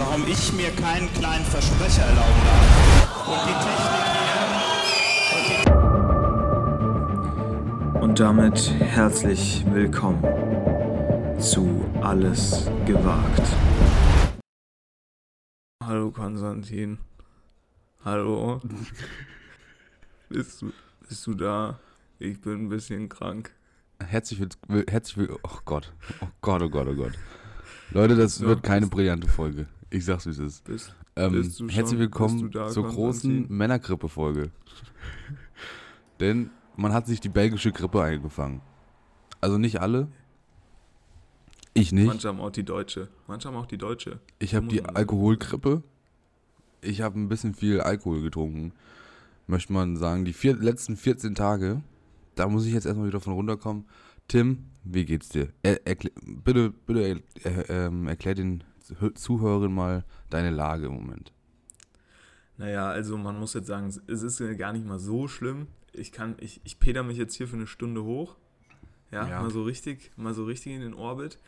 [0.00, 3.28] warum ich mir keinen kleinen Versprecher erlauben darf.
[3.28, 4.00] Und die Technik
[8.02, 10.22] Und damit herzlich willkommen
[11.38, 13.42] zu Alles gewagt.
[15.84, 16.96] Hallo Konstantin.
[18.02, 18.62] Hallo.
[20.30, 20.72] bist, du,
[21.06, 21.78] bist du da?
[22.18, 23.50] Ich bin ein bisschen krank.
[24.02, 24.82] Herzlich willkommen.
[24.88, 25.92] Herzlich will oh Gott.
[26.22, 27.12] Oh Gott, oh Gott, oh Gott.
[27.90, 29.66] Leute, das So, wird keine brillante Folge.
[29.90, 30.64] Ich sag's, wie es ist.
[30.64, 33.46] Bist, Ähm, bist du schon- herzlich willkommen zur großen?
[33.48, 34.50] Männergrippe-Folge.
[36.20, 38.60] Denn man hat sich die belgische Grippe eingefangen.
[39.40, 40.08] Also nicht alle.
[41.74, 42.06] Ich nicht.
[42.06, 43.08] manche haben auch die deutsche.
[43.26, 44.20] Manche haben auch die deutsche.
[44.38, 45.82] Ich habe die Alkoholgrippe.
[46.82, 48.72] Ich habe ein bisschen viel Alkohol getrunken.
[49.46, 51.82] Möchte man sagen, die vier, letzten 14 Tage,
[52.34, 53.84] da muss ich jetzt erstmal wieder von runterkommen.
[54.28, 55.48] Tim, wie geht's dir?
[55.62, 58.62] Er, erklä- bitte, bitte er, äh, ähm, erklär den
[58.94, 61.32] Zuh- Zuhörern mal deine Lage im Moment.
[62.56, 65.66] Naja, also man muss jetzt sagen, es ist gar nicht mal so schlimm.
[65.92, 68.36] Ich kann, ich, ich peder mich jetzt hier für eine Stunde hoch.
[69.10, 69.40] Ja, Ja.
[69.42, 71.38] mal so richtig, mal so richtig in den Orbit.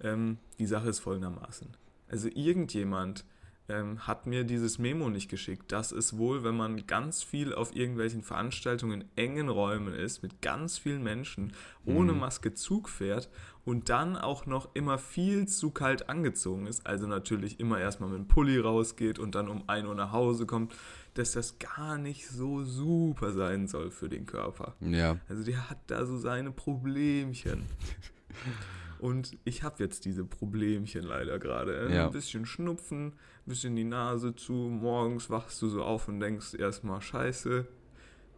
[0.00, 1.68] Ähm, die Sache ist folgendermaßen.
[2.08, 3.24] Also irgendjemand
[3.68, 5.72] ähm, hat mir dieses Memo nicht geschickt.
[5.72, 10.40] Das ist wohl, wenn man ganz viel auf irgendwelchen Veranstaltungen in engen Räumen ist, mit
[10.42, 11.52] ganz vielen Menschen,
[11.84, 12.20] ohne Mhm.
[12.20, 13.28] Maske Zug fährt
[13.64, 18.18] und dann auch noch immer viel zu kalt angezogen ist, also natürlich immer erstmal mit
[18.18, 20.72] dem Pulli rausgeht und dann um 1 Uhr nach Hause kommt,
[21.14, 24.74] dass das gar nicht so super sein soll für den Körper.
[24.80, 25.16] Ja.
[25.28, 27.64] Also der hat da so seine Problemchen.
[28.98, 31.92] Und ich habe jetzt diese Problemchen leider gerade.
[31.92, 32.06] Ja.
[32.06, 33.12] Ein bisschen Schnupfen, ein
[33.46, 34.52] bisschen die Nase zu.
[34.52, 37.66] Morgens wachst du so auf und denkst erstmal, scheiße,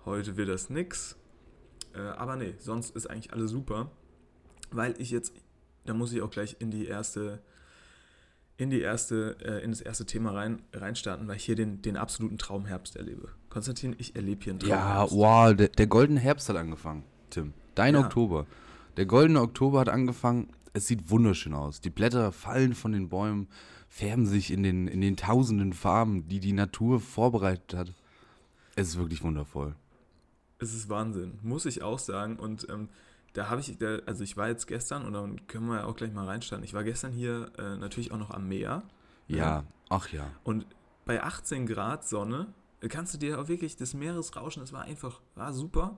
[0.04, 1.16] heute wird das nix.
[1.94, 3.90] Äh, aber nee, sonst ist eigentlich alles super.
[4.70, 5.32] Weil ich jetzt,
[5.86, 7.40] da muss ich auch gleich in die erste,
[8.58, 11.96] in die erste, äh, in das erste Thema rein, reinstarten, weil ich hier den, den
[11.96, 13.28] absoluten Traumherbst erlebe.
[13.48, 15.16] Konstantin, ich erlebe hier einen Ja, Traumherbst.
[15.16, 17.54] wow, der, der goldene Herbst hat angefangen, Tim.
[17.74, 18.00] Dein Ja.
[18.00, 18.46] Oktober.
[18.98, 20.48] Der goldene Oktober hat angefangen.
[20.72, 21.80] Es sieht wunderschön aus.
[21.80, 23.46] Die Blätter fallen von den Bäumen,
[23.88, 27.94] färben sich in den, in den tausenden Farben, die die Natur vorbereitet hat.
[28.74, 29.76] Es ist wirklich wundervoll.
[30.58, 32.40] Es ist Wahnsinn, muss ich auch sagen.
[32.40, 32.88] Und ähm,
[33.34, 35.94] da habe ich, da, also ich war jetzt gestern, und dann können wir ja auch
[35.94, 36.64] gleich mal reinstarten.
[36.64, 38.82] Ich war gestern hier äh, natürlich auch noch am Meer.
[39.28, 40.28] Ja, ach ja.
[40.42, 40.66] Und
[41.04, 45.20] bei 18 Grad Sonne äh, kannst du dir auch wirklich das Meeresrauschen, es war einfach,
[45.36, 45.96] war super.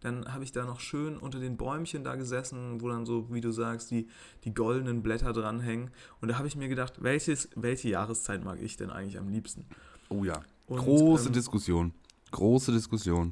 [0.00, 3.40] Dann habe ich da noch schön unter den Bäumchen da gesessen, wo dann so, wie
[3.40, 4.08] du sagst, die,
[4.44, 5.90] die goldenen Blätter dranhängen.
[6.20, 9.66] Und da habe ich mir gedacht, welches, welche Jahreszeit mag ich denn eigentlich am liebsten?
[10.08, 10.40] Oh ja.
[10.66, 11.92] Und, Große ähm, Diskussion.
[12.30, 13.30] Große Diskussion.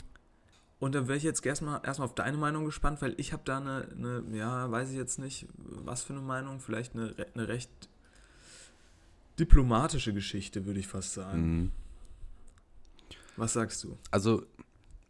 [0.80, 3.58] Und da wäre ich jetzt erstmal erstmal auf deine Meinung gespannt, weil ich habe da
[3.58, 7.70] eine, eine, ja, weiß ich jetzt nicht, was für eine Meinung, vielleicht eine, eine recht
[9.38, 11.40] diplomatische Geschichte, würde ich fast sagen.
[11.40, 11.70] Mhm.
[13.36, 13.96] Was sagst du?
[14.10, 14.44] Also,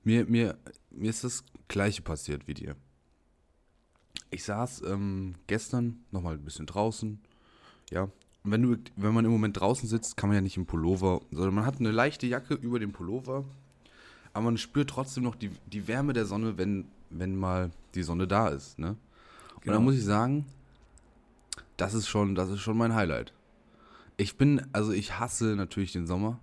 [0.05, 0.57] mir, mir,
[0.91, 2.77] mir ist das Gleiche passiert wie dir.
[4.31, 7.19] Ich saß ähm, gestern nochmal ein bisschen draußen.
[7.91, 8.05] Ja.
[8.45, 11.21] Und wenn, du, wenn man im Moment draußen sitzt, kann man ja nicht im Pullover,
[11.31, 13.45] sondern man hat eine leichte Jacke über dem Pullover.
[14.33, 18.27] Aber man spürt trotzdem noch die, die Wärme der Sonne, wenn, wenn mal die Sonne
[18.29, 18.79] da ist.
[18.79, 18.97] Ne?
[19.55, 19.77] Und Genau.
[19.77, 20.47] da muss ich sagen,
[21.77, 23.33] das ist schon, das ist schon mein Highlight.
[24.17, 26.39] Ich bin, also ich hasse natürlich den Sommer,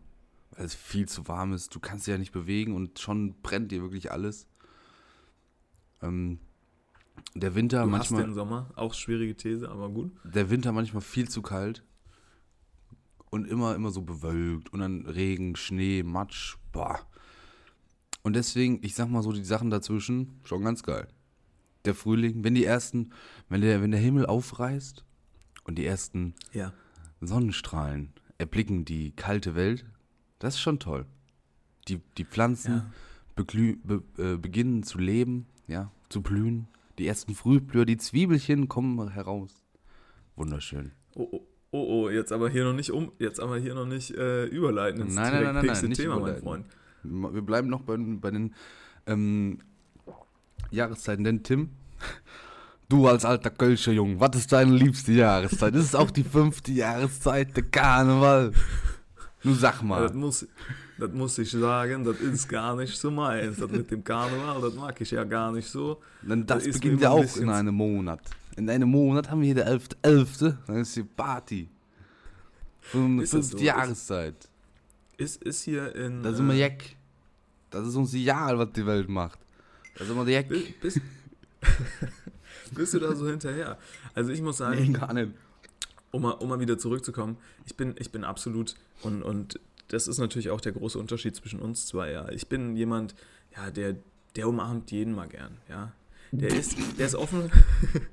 [0.55, 1.73] weil es viel zu warm ist.
[1.75, 4.47] Du kannst dich ja nicht bewegen und schon brennt dir wirklich alles.
[6.01, 6.39] Ähm,
[7.33, 10.11] der Winter Du hast manchmal, den Sommer, auch schwierige These, aber gut.
[10.23, 11.83] der Winter manchmal viel zu kalt
[13.29, 16.99] und immer, immer so bewölkt und dann Regen, Schnee, Matsch, boah.
[18.23, 21.07] Und deswegen, ich sag mal so, die Sachen dazwischen, schon ganz geil.
[21.85, 23.11] Der Frühling, wenn die ersten,
[23.49, 25.05] wenn der, wenn der Himmel aufreißt
[25.65, 26.73] und die ersten Ja.
[27.21, 29.85] Sonnenstrahlen erblicken die kalte Welt,
[30.39, 31.05] das ist schon toll.
[31.87, 32.91] Die, die Pflanzen Ja.
[33.35, 36.67] beglü, be, äh, beginnen zu leben, ja, zu blühen.
[36.97, 39.51] Die ersten Frühblüher, die Zwiebelchen kommen heraus.
[40.35, 40.91] Wunderschön.
[41.15, 41.41] Oh, oh,
[41.71, 45.01] oh, oh, jetzt aber hier noch nicht um, jetzt aber hier noch nicht äh, überleiten
[45.01, 46.43] ins Nein, nein, nein, nein, nächste nein, nicht Thema, mein überleiten.
[46.43, 46.65] Freund.
[47.33, 48.53] Wir bleiben noch bei, bei den
[49.05, 49.59] ähm,
[50.71, 51.23] Jahreszeiten.
[51.23, 51.69] Denn Tim,
[52.89, 55.75] du als alter Kölscher Jung, was ist deine liebste Jahreszeit?
[55.75, 58.53] Das ist auch die fünfte Jahreszeit, der Karneval.
[59.45, 60.13] Nun sag Das mal.
[60.13, 60.47] muss,
[60.97, 63.57] das muss ich sagen, das ist gar nicht so meins.
[63.57, 66.01] Das mit dem Karneval, das mag ich ja gar nicht so.
[66.21, 68.21] Denn das ist beginnt ja auch in einem Monat.
[68.57, 69.95] In einem Monat haben wir hier der 11.11.
[70.03, 70.55] 11.
[70.67, 71.69] Dann ist hier Party.
[72.81, 72.91] Das
[73.29, 73.57] fünfte so?
[73.57, 74.49] Jahreszeit.
[75.17, 76.23] Ist, ist hier in.
[76.23, 76.83] Da sind wir äh, Jack.
[77.69, 79.39] Das ist uns egal, was die Welt macht.
[79.97, 80.47] Da sind wir Jack.
[80.49, 81.01] Bi- Bist,
[82.73, 83.77] bist du da so hinterher?
[84.13, 85.31] Also ich muss sagen, Nee, gar nicht.
[86.15, 89.59] Um mal, um mal wieder zurückzukommen, ich bin, ich bin absolut, und, und
[89.89, 92.29] das ist natürlich auch der große Unterschied zwischen uns zwei, ja.
[92.29, 93.15] Ich bin jemand,
[93.55, 93.95] ja, der,
[94.35, 95.91] der umarmt jeden mal gern, ja.
[96.31, 97.51] Der ist, der ist offen,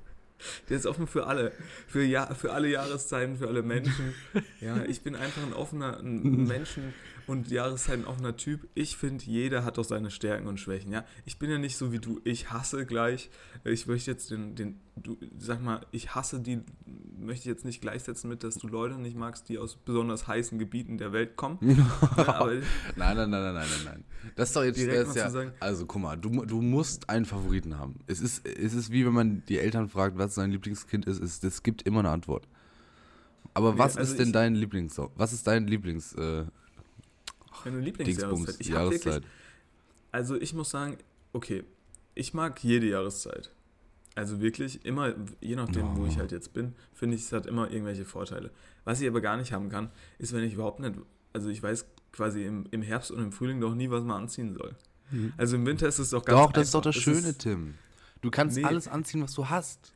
[0.69, 1.53] der ist offen für alle,
[1.87, 4.15] für, ja, für alle Jahreszeiten, für alle Menschen.
[4.61, 6.93] Ja, ich bin einfach ein offener ein Menschen
[7.33, 8.69] und Jahreszeiten offener Typ.
[8.75, 11.05] Ich finde, jeder hat doch seine Stärken und Schwächen, ja.
[11.25, 13.31] Ich bin ja nicht so wie du, ich hasse gleich.
[13.65, 16.61] Ich möchte jetzt den, den du, sag mal, ich hasse die,
[17.19, 20.99] möchte jetzt nicht gleichsetzen mit, dass du Leute nicht magst, die aus besonders heißen Gebieten
[20.99, 21.59] der Welt kommen.
[22.17, 22.45] ja,
[22.97, 24.05] nein, nein, nein, nein, nein, nein.
[24.37, 27.09] Das ist doch jetzt Direkt das ja, zu sagen- Also guck mal, du, du musst
[27.09, 28.01] einen Favoriten haben.
[28.07, 31.23] Es ist, es ist wie wenn man die Eltern fragt, was sein Lieblingskind ist.
[31.23, 32.47] Es, es gibt immer eine Antwort.
[33.55, 34.99] Aber Nee, was also ist denn ich- dein Lieblings?
[35.17, 36.45] Was ist dein Lieblings äh,
[37.65, 38.57] Meine Lieblingsjahreszeit.
[38.59, 39.23] Ich hab wirklich, Jahreszeit?
[40.11, 40.99] Also ich muss sagen,
[41.33, 41.65] okay,
[42.15, 43.51] ich mag jede Jahreszeit.
[44.15, 47.71] Also wirklich immer, je nachdem, wo ich halt jetzt bin, finde ich, es hat immer
[47.71, 48.51] irgendwelche Vorteile.
[48.85, 50.95] Was ich aber gar nicht haben kann, ist, wenn ich überhaupt nicht,
[51.33, 54.53] also ich weiß quasi im, im Herbst und im Frühling doch nie, was man anziehen
[54.53, 54.77] soll.
[55.37, 57.75] Also im Winter ist es doch ganz Doch, das ist doch das Es Schöne, Tim.
[58.23, 58.65] Du kannst Nee.
[58.65, 59.93] alles anziehen, was du hast.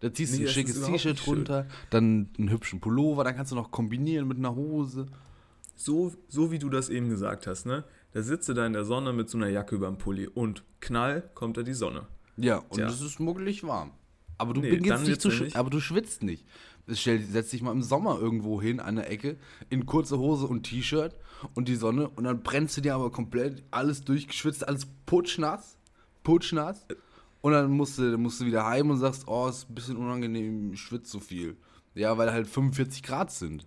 [0.00, 3.52] Da ziehst du Nee, ein das schickes T-Shirt runter, dann einen hübschen Pullover, dann kannst
[3.52, 5.06] du noch kombinieren mit einer Hose.
[5.76, 7.84] So, so wie du das eben gesagt hast, ne?
[8.12, 10.62] Da sitzt du da in der Sonne mit so einer Jacke über dem Pulli und
[10.80, 12.06] knall kommt da die Sonne.
[12.36, 12.86] Ja, und Tja.
[12.86, 13.90] es ist muggelig warm.
[14.38, 16.44] Aber du Nee, beginnst nicht zu schwitzen, aber du schwitzt nicht.
[16.92, 19.36] Stell, setz dich mal im Sommer irgendwo hin an der Ecke
[19.70, 21.14] in kurze Hose und T-Shirt
[21.54, 25.78] und die Sonne und dann brennst du dir aber komplett alles durchgeschwitzt, alles putschnass,
[26.24, 26.86] putschnass
[27.40, 29.96] und dann musst du, dann musst du wieder heim und sagst, oh, ist ein bisschen
[29.96, 31.56] unangenehm, ich schwitze so viel.
[31.94, 33.64] Ja, weil halt 45 Grad sind.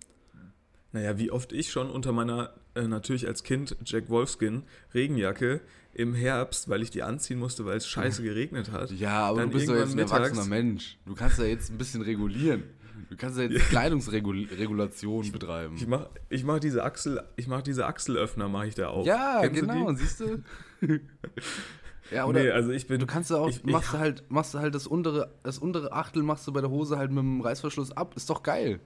[0.92, 4.62] Naja, wie oft ich schon unter meiner, äh, natürlich als Kind, Jack Wolfskin,
[4.94, 5.60] Regenjacke
[5.92, 8.90] im Herbst, weil ich die anziehen musste, weil es scheiße geregnet hat.
[8.92, 10.96] Ja, aber du bist doch jetzt ein irgendwann erwachsener Mensch.
[11.06, 12.62] Du kannst ja jetzt ein bisschen regulieren.
[13.10, 15.76] Du kannst ja jetzt Kleidungsregulation betreiben.
[15.76, 19.06] Ich mach, ich mach diese Achsel, ich mach diese Achselöffner, mache ich da auf.
[19.06, 19.96] Ja, Kennst du genau, die?
[19.96, 20.42] siehst du?
[22.10, 22.98] ja, oder nee, also ich bin.
[23.00, 25.58] du kannst ja auch, ich- ich- machst du halt, machst du halt das untere, das
[25.58, 28.14] untere Achtel machst du bei der Hose halt mit dem Reißverschluss ab.
[28.16, 28.80] Ist doch geil.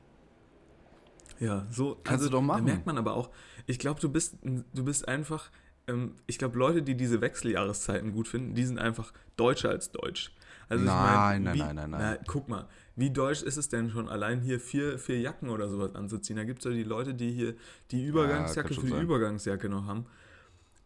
[1.43, 1.99] Ja, so.
[2.05, 2.67] Kannst du doch machen.
[2.67, 3.31] Da merkt man aber auch,
[3.67, 5.51] ich glaube, du bist, du bist einfach,
[5.89, 10.33] ähm, ich glaube, Leute, die diese Wechseljahreszeiten gut finden, die sind einfach deutscher als deutsch.
[10.69, 12.01] Also Nein, ich mein, nein, wie, nein, nein, nein.
[12.01, 15.69] Na, guck mal, wie deutsch ist es denn schon, allein hier vier, vier Jacken oder
[15.69, 16.37] sowas anzuziehen?
[16.37, 17.55] Da gibt es ja die Leute, die hier
[17.91, 19.03] die Übergangsjacke schon für die sein.
[19.03, 20.07] Übergangsjacke noch haben.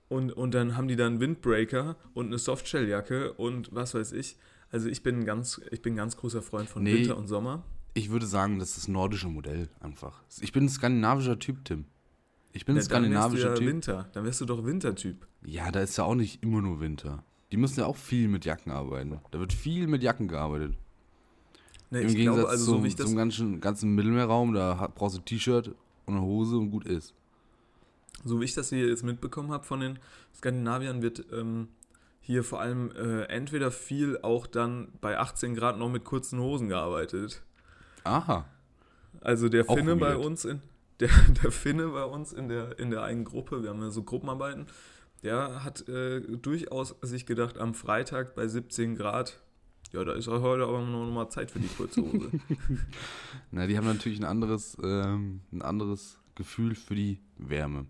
[0.08, 4.36] Und, und dann haben die dann Windbreaker und eine Softshelljacke und was weiß ich.
[4.70, 6.94] Also ich bin ein ganz, ich bin ganz großer Freund von Nee.
[6.94, 7.62] Winter und Sommer.
[7.96, 10.20] Ich würde sagen, das ist das nordische Modell einfach.
[10.40, 11.86] Ich bin ein skandinavischer Typ, Tim.
[12.52, 13.66] Ich bin ein Ja, dann wärst du skandinavischer ja Typ.
[13.66, 14.08] Winter.
[14.12, 15.26] Dann wärst du doch Wintertyp.
[15.46, 17.24] Ja, da ist ja auch nicht immer nur Winter.
[17.52, 19.18] Die müssen ja auch viel mit Jacken arbeiten.
[19.30, 20.76] Da wird viel mit Jacken gearbeitet.
[21.90, 25.20] Ne, Im Gegensatz glaube, also zum, so das, zum ganzen, ganzen Mittelmeerraum, da brauchst du
[25.22, 27.14] ein T-Shirt und eine Hose und gut ist.
[28.24, 29.98] so wie ich das hier jetzt mitbekommen habe von den
[30.34, 31.68] Skandinaviern, wird ähm,
[32.20, 36.68] hier vor allem äh, entweder viel auch dann bei 18 Grad noch mit kurzen Hosen
[36.68, 37.42] gearbeitet.
[38.06, 38.46] Aha.
[39.20, 40.62] Also der Auch Finne bei uns in
[41.00, 41.10] der,
[41.42, 44.66] der Finne bei uns in der in der einen Gruppe, wir haben ja so Gruppenarbeiten,
[45.22, 49.40] der hat äh, durchaus sich gedacht, am Freitag bei 17 Grad,
[49.92, 52.30] ja, da ist heute aber noch mal Zeit für die kurze Hose.
[53.50, 57.86] Na, die haben natürlich ein anderes, ähm, ein anderes Gefühl für die Wärme.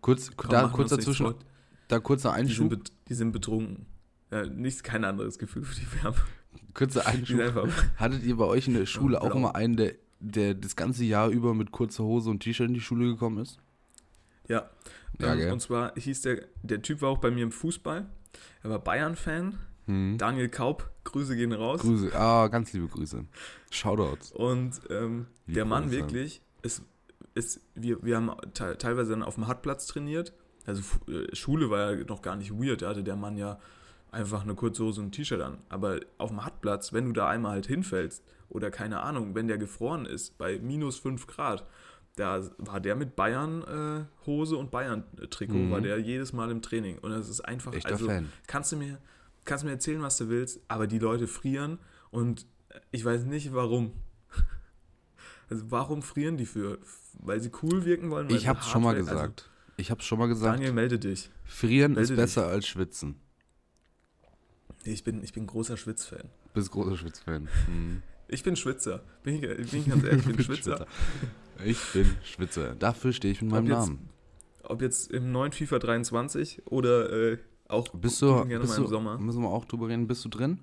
[0.00, 1.34] Kurz, Komm, da, kurz nichts dazwischen,
[1.88, 3.86] da kurzer Die sind, Einschub, die sind betrunken.
[4.30, 6.16] Ja, nicht kein anderes Gefühl für die Wärme.
[6.78, 7.68] Sind Einschub.
[7.96, 11.28] Hattet ihr bei euch in der Schule auch immer einen, der, der das ganze Jahr
[11.28, 13.58] über mit kurzer Hose und T-Shirt in die Schule gekommen ist?
[14.48, 14.70] Ja.
[15.20, 18.06] Ja, ähm, und zwar hieß der, der Typ war auch bei mir im Fußball.
[18.62, 19.58] Er war Bayern-Fan.
[19.86, 20.16] Hm.
[20.18, 21.80] Daniel Kaup, Grüße gehen raus.
[21.80, 23.24] Grüße, ah, ganz liebe Grüße.
[23.70, 24.32] Shoutouts.
[24.32, 25.96] Und ähm, der Mann Grüße.
[25.96, 26.82] wirklich, ist,
[27.34, 30.32] ist, wir, wir haben te teilweise dann auf dem Hartplatz trainiert.
[30.66, 32.82] Also äh, Schule war ja noch gar nicht weird.
[32.82, 33.58] Da hatte der Mann ja
[34.14, 35.58] einfach eine kurze Hose und ein T-Shirt an.
[35.68, 39.58] Aber auf dem Hartplatz, wenn du da einmal halt hinfällst oder keine Ahnung, wenn der
[39.58, 41.66] gefroren ist bei minus 5 Grad,
[42.16, 45.70] da war der mit Bayern äh, Hose und Bayern Trikot, Mhm.
[45.70, 46.98] war der jedes Mal im Training.
[46.98, 48.30] Und das ist einfach, Echter also Fan.
[48.46, 48.98] kannst du mir,
[49.44, 51.78] kannst du mir erzählen, was du willst, aber die Leute frieren
[52.10, 52.46] und
[52.92, 53.92] ich weiß nicht warum.
[55.50, 56.78] Also warum frieren die für?
[57.20, 58.30] Weil sie cool wirken wollen?
[58.30, 59.06] Ich hab's schon mal werden?
[59.06, 59.50] gesagt.
[59.76, 60.56] Ich hab's schon mal Also, gesagt.
[60.56, 61.30] Daniel, melde dich.
[61.44, 62.16] Frieren ist melde dich.
[62.16, 63.16] besser als schwitzen.
[64.84, 66.28] Ich bin, ich bin großer Schwitzfan.
[66.52, 67.48] Bist großer Schwitzfan.
[67.66, 68.02] Hm.
[68.28, 69.02] Ich bin Schwitzer.
[69.22, 70.86] Bin ich, bin ich ganz ehrlich, ich bin Schwitzer.
[71.64, 72.74] Ich bin Schwitzer.
[72.74, 74.08] Dafür stehe ich mit meinem jetzt- Namen.
[74.62, 77.38] Ob jetzt im neuen FIFA 23 oder äh,
[77.68, 79.18] auch Bist du, gerne bist mal im du Sommer.
[79.18, 80.60] müssen wir auch drüber reden, bist du drin?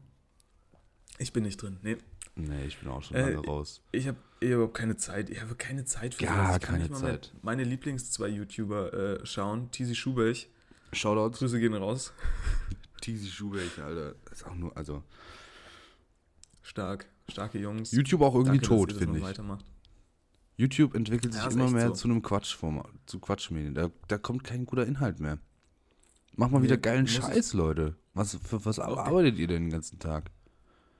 [1.20, 1.78] Ich bin nicht drin.
[1.84, 1.98] Nee.
[2.36, 3.84] Nee, ich bin auch schon Äh, lange raus.
[3.92, 5.30] Ich habe überhaupt keine Zeit.
[5.30, 6.24] Ich habe keine Zeit für.
[6.24, 7.32] Ich kann keine Zeit.
[7.44, 9.70] meine Lieblings zwei YouTuber äh, schauen.
[9.70, 10.50] Tizi Schubech.
[10.94, 11.38] Shoutouts.
[11.40, 12.12] Grüße gehen raus.
[13.02, 14.16] Tizi Schubeck, Alter.
[14.32, 15.04] Ist auch nur, also.
[16.62, 17.08] Stark.
[17.30, 17.92] Starke Jungs.
[17.92, 19.24] YouTube auch irgendwie Danke, tot, das finde ich.
[19.24, 19.66] Weitermacht.
[20.58, 21.94] YouTube entwickelt sich Ja, ist immer mehr so.
[21.96, 23.74] zu einem Quatschformat, zu Quatschmedien.
[23.74, 25.40] Da, da kommt kein guter Inhalt mehr.
[26.36, 27.96] Mach mal wieder Nee, geilen muss ich- Scheiß, Leute.
[28.14, 29.00] Was, für was Okay.
[29.00, 30.30] arbeitet ihr denn den ganzen Tag?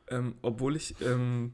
[0.08, 1.54] Ähm, obwohl ich, ähm,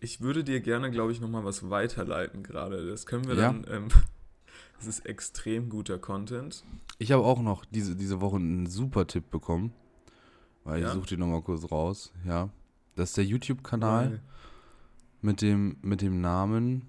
[0.00, 2.86] ich würde dir gerne, glaube ich, nochmal was weiterleiten gerade.
[2.88, 3.52] Das können wir Ja.
[3.52, 3.88] dann, ähm,
[4.78, 6.64] das ist extrem guter Content.
[6.98, 9.72] Ich habe auch noch diese, diese Woche einen super Tipp bekommen.
[10.64, 10.88] Weil Ja?
[10.88, 12.12] ich suche die nochmal kurz raus.
[12.24, 12.50] Ja.
[12.96, 14.20] Das ist der YouTube-Kanal Weil-
[15.22, 16.82] mit dem, mit dem Namen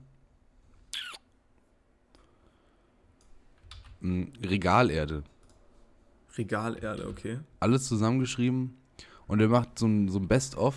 [4.02, 5.24] m, Regalerde.
[6.38, 7.40] Regalerde, okay.
[7.60, 8.76] Alles zusammengeschrieben.
[9.28, 10.76] Und der macht so ein, so ein Best-of.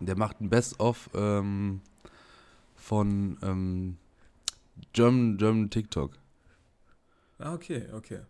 [0.00, 1.80] Der macht ein Best-of ähm,
[2.74, 3.96] von ähm,
[4.92, 6.18] German, German TikTok.
[7.38, 8.20] Ah, okay, okay.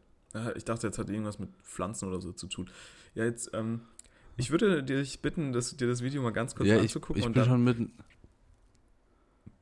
[0.57, 2.71] Ich dachte, jetzt hat irgendwas mit Pflanzen oder so zu tun.
[3.15, 3.83] Ja, jetzt, ähm,
[4.37, 7.27] ich würde dich bitten, dass, dir das Video mal ganz kurz ja, ich, anzugucken ich
[7.27, 7.93] und bin schon mitten.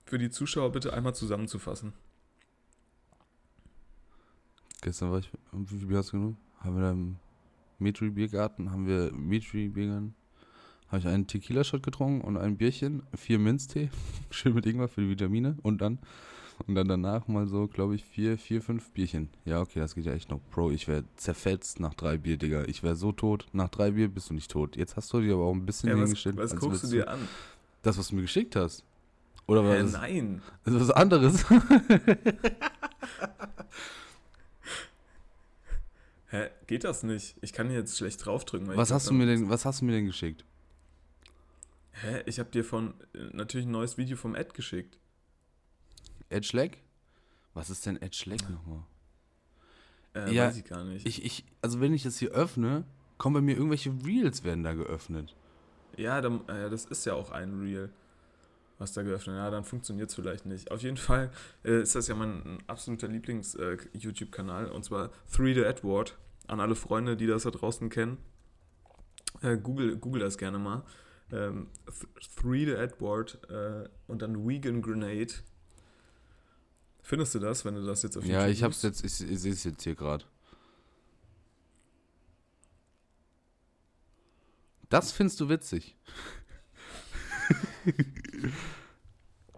[0.05, 1.93] für die Zuschauer bitte einmal zusammenzufassen.
[4.83, 5.31] Gestern war ich.
[5.53, 6.37] Wie viel Bier hast du genommen?
[6.61, 7.17] Haben wir da im
[7.79, 10.15] Metri Biergarten, haben wir Metri Biergarten.
[10.89, 13.91] Habe ich einen Tequila-Shot getrunken und ein Bierchen, vier Minztee,
[14.31, 15.99] schön mit Ingwer für die Vitamine und dann
[16.67, 19.29] und dann danach mal so, glaube ich, vier, vier, fünf Bierchen.
[19.45, 20.41] Ja, okay, das geht ja echt noch.
[20.51, 22.65] Bro, ich wäre zerfetzt nach drei Bier, Digga.
[22.65, 23.47] Ich wäre so tot.
[23.53, 24.77] Nach drei Bier bist du nicht tot.
[24.77, 26.37] Jetzt hast du dir aber auch ein bisschen Ja, was hingestellt.
[26.37, 27.21] was guckst du dir an?
[27.83, 28.85] Das, was du mir geschickt hast.
[29.47, 30.43] Oder war Hä, das, nein.
[30.65, 31.45] das ist was anderes?
[36.29, 37.37] Hä, geht das nicht?
[37.41, 38.69] Ich kann hier jetzt schlecht draufdrücken.
[38.69, 40.45] weil was hast du mir denn, was hast du mir denn geschickt?
[41.93, 44.97] Hä, ich habe dir von, äh, natürlich ein neues Video vom Ed geschickt.
[46.31, 46.79] Ed Schleck?
[47.55, 48.83] Was ist denn Ed Schleck nochmal?
[50.15, 51.07] Äh, Ja, weiß ich gar nicht.
[51.07, 52.85] Ich, ich, also wenn ich das hier öffne,
[53.19, 55.35] kommen bei mir irgendwelche Reels werden da geöffnet.
[55.97, 57.91] Ja, dann, äh, das ist ja auch ein Reel,
[58.79, 60.71] was da geöffnet Ja, dann funktioniert es vielleicht nicht.
[60.71, 61.31] Auf jeden Fall
[61.65, 66.17] äh, ist das ja mein absoluter Lieblings-YouTube-Kanal und zwar Three the Edward.
[66.47, 68.19] An alle Freunde, die das da draußen kennen.
[69.43, 70.83] Äh, Google, Google das gerne mal.
[71.33, 72.09] Ähm, Th-
[72.41, 75.33] Three the Edward äh, und dann Vegan Grenade.
[77.11, 79.53] Findest du das, wenn du das jetzt auf Ja, ich hab's jetzt, ich, ich sehe
[79.53, 80.25] es jetzt hier gerade.
[84.91, 85.97] Das findest du witzig.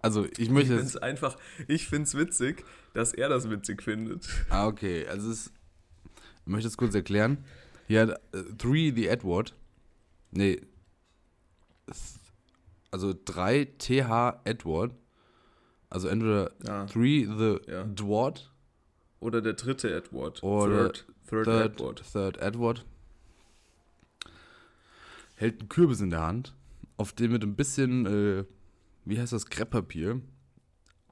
[0.01, 0.83] also, ich Ich möchte jetzt.
[0.83, 4.27] es einfach, ich finde es witzig, dass er das witzig findet.
[4.49, 5.07] Ah, okay.
[5.07, 5.51] Also, es,
[6.07, 7.45] ich möchte es kurz erklären.
[7.85, 9.53] Hier hat äh, Three the Edward.
[10.31, 10.59] Nee.
[12.89, 14.95] Also 3 TH Edward.
[15.93, 16.85] Also entweder Ja.
[16.87, 17.83] Three the Ja.
[17.83, 18.51] Dward
[19.19, 20.41] Oder der dritte Edward.
[20.41, 22.03] Oder Third, Third, Third, Edward.
[22.11, 22.85] Third Edward
[25.35, 26.55] hält einen Kürbis in der Hand,
[26.97, 28.43] auf dem mit ein bisschen, äh,
[29.05, 30.19] wie heißt das, Krepppapier,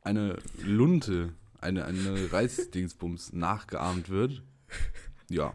[0.04, 4.42] eine Lunte, eine, eine Reisdingsbums nachgeahmt wird.
[5.30, 5.54] Ja.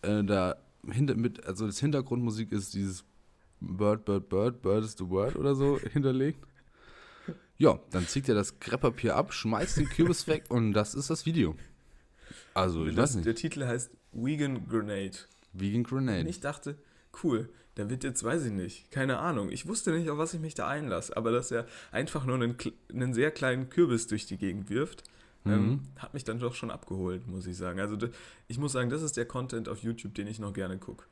[0.00, 0.56] Äh, da
[0.90, 3.04] hinter, mit, also das Hintergrundmusik ist dieses
[3.60, 6.44] Bird, Bird, Bird, Bird is the word oder so hinterlegt.
[7.62, 11.26] Ja, dann zieht er das Krepppapier ab, schmeißt den Kürbis weg und das ist das
[11.26, 11.54] Video.
[12.54, 13.26] Also, ich Das, weiß nicht.
[13.26, 15.16] der Titel heißt Vegan Grenade.
[15.52, 16.22] Vegan Grenade.
[16.22, 16.76] Und ich dachte,
[17.22, 19.48] cool, da wird jetzt, weiß ich nicht, keine Ahnung.
[19.52, 22.56] Ich wusste nicht, auf was ich mich da einlasse, aber dass er einfach nur einen,
[22.92, 25.04] einen sehr kleinen Kürbis durch die Gegend wirft,
[25.46, 25.80] ähm, Mhm.
[25.98, 27.78] hat mich dann doch schon abgeholt, muss ich sagen.
[27.78, 27.96] Also
[28.48, 31.04] ich muss sagen, das ist der Content auf YouTube, den ich noch gerne gucke.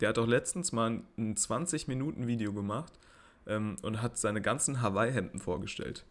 [0.00, 2.92] Der hat auch letztens mal ein 20-Minuten-Video gemacht
[3.46, 6.04] ähm, und hat seine ganzen Hawaii-Hemden vorgestellt.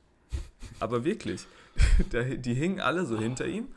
[0.80, 1.46] Aber wirklich,
[2.12, 3.68] der, die hingen alle so hinter ihm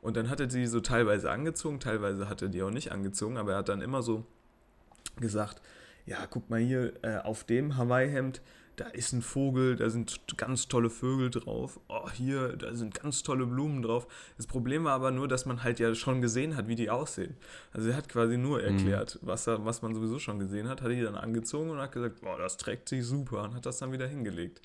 [0.00, 3.36] und dann hat er die so teilweise angezogen, teilweise hat er die auch nicht angezogen,
[3.36, 4.24] aber er hat dann immer so
[5.20, 5.60] gesagt,
[6.06, 8.40] ja, guck mal hier, äh, auf dem Hawaii-Hemd,
[8.82, 11.78] da ist ein Vogel, da sind ganz tolle Vögel drauf.
[11.88, 14.08] Oh, hier, da sind ganz tolle Blumen drauf.
[14.36, 17.36] Das Problem war aber nur, dass man halt ja schon gesehen hat, wie die aussehen.
[17.72, 20.90] Also er hat quasi nur erklärt, was, er, was man sowieso schon gesehen hat, hat
[20.90, 23.92] die dann angezogen und hat gesagt, boah, das trägt sich super und hat das dann
[23.92, 24.60] wieder hingelegt.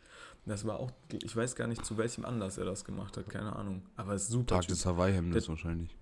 [0.48, 3.56] Das war auch, ich weiß gar nicht, zu welchem Anlass er das gemacht hat, keine
[3.56, 3.84] Ahnung.
[3.98, 4.56] Aber es ist super.
[4.56, 5.96] Tag des Hawaii-Hemdes wahrscheinlich.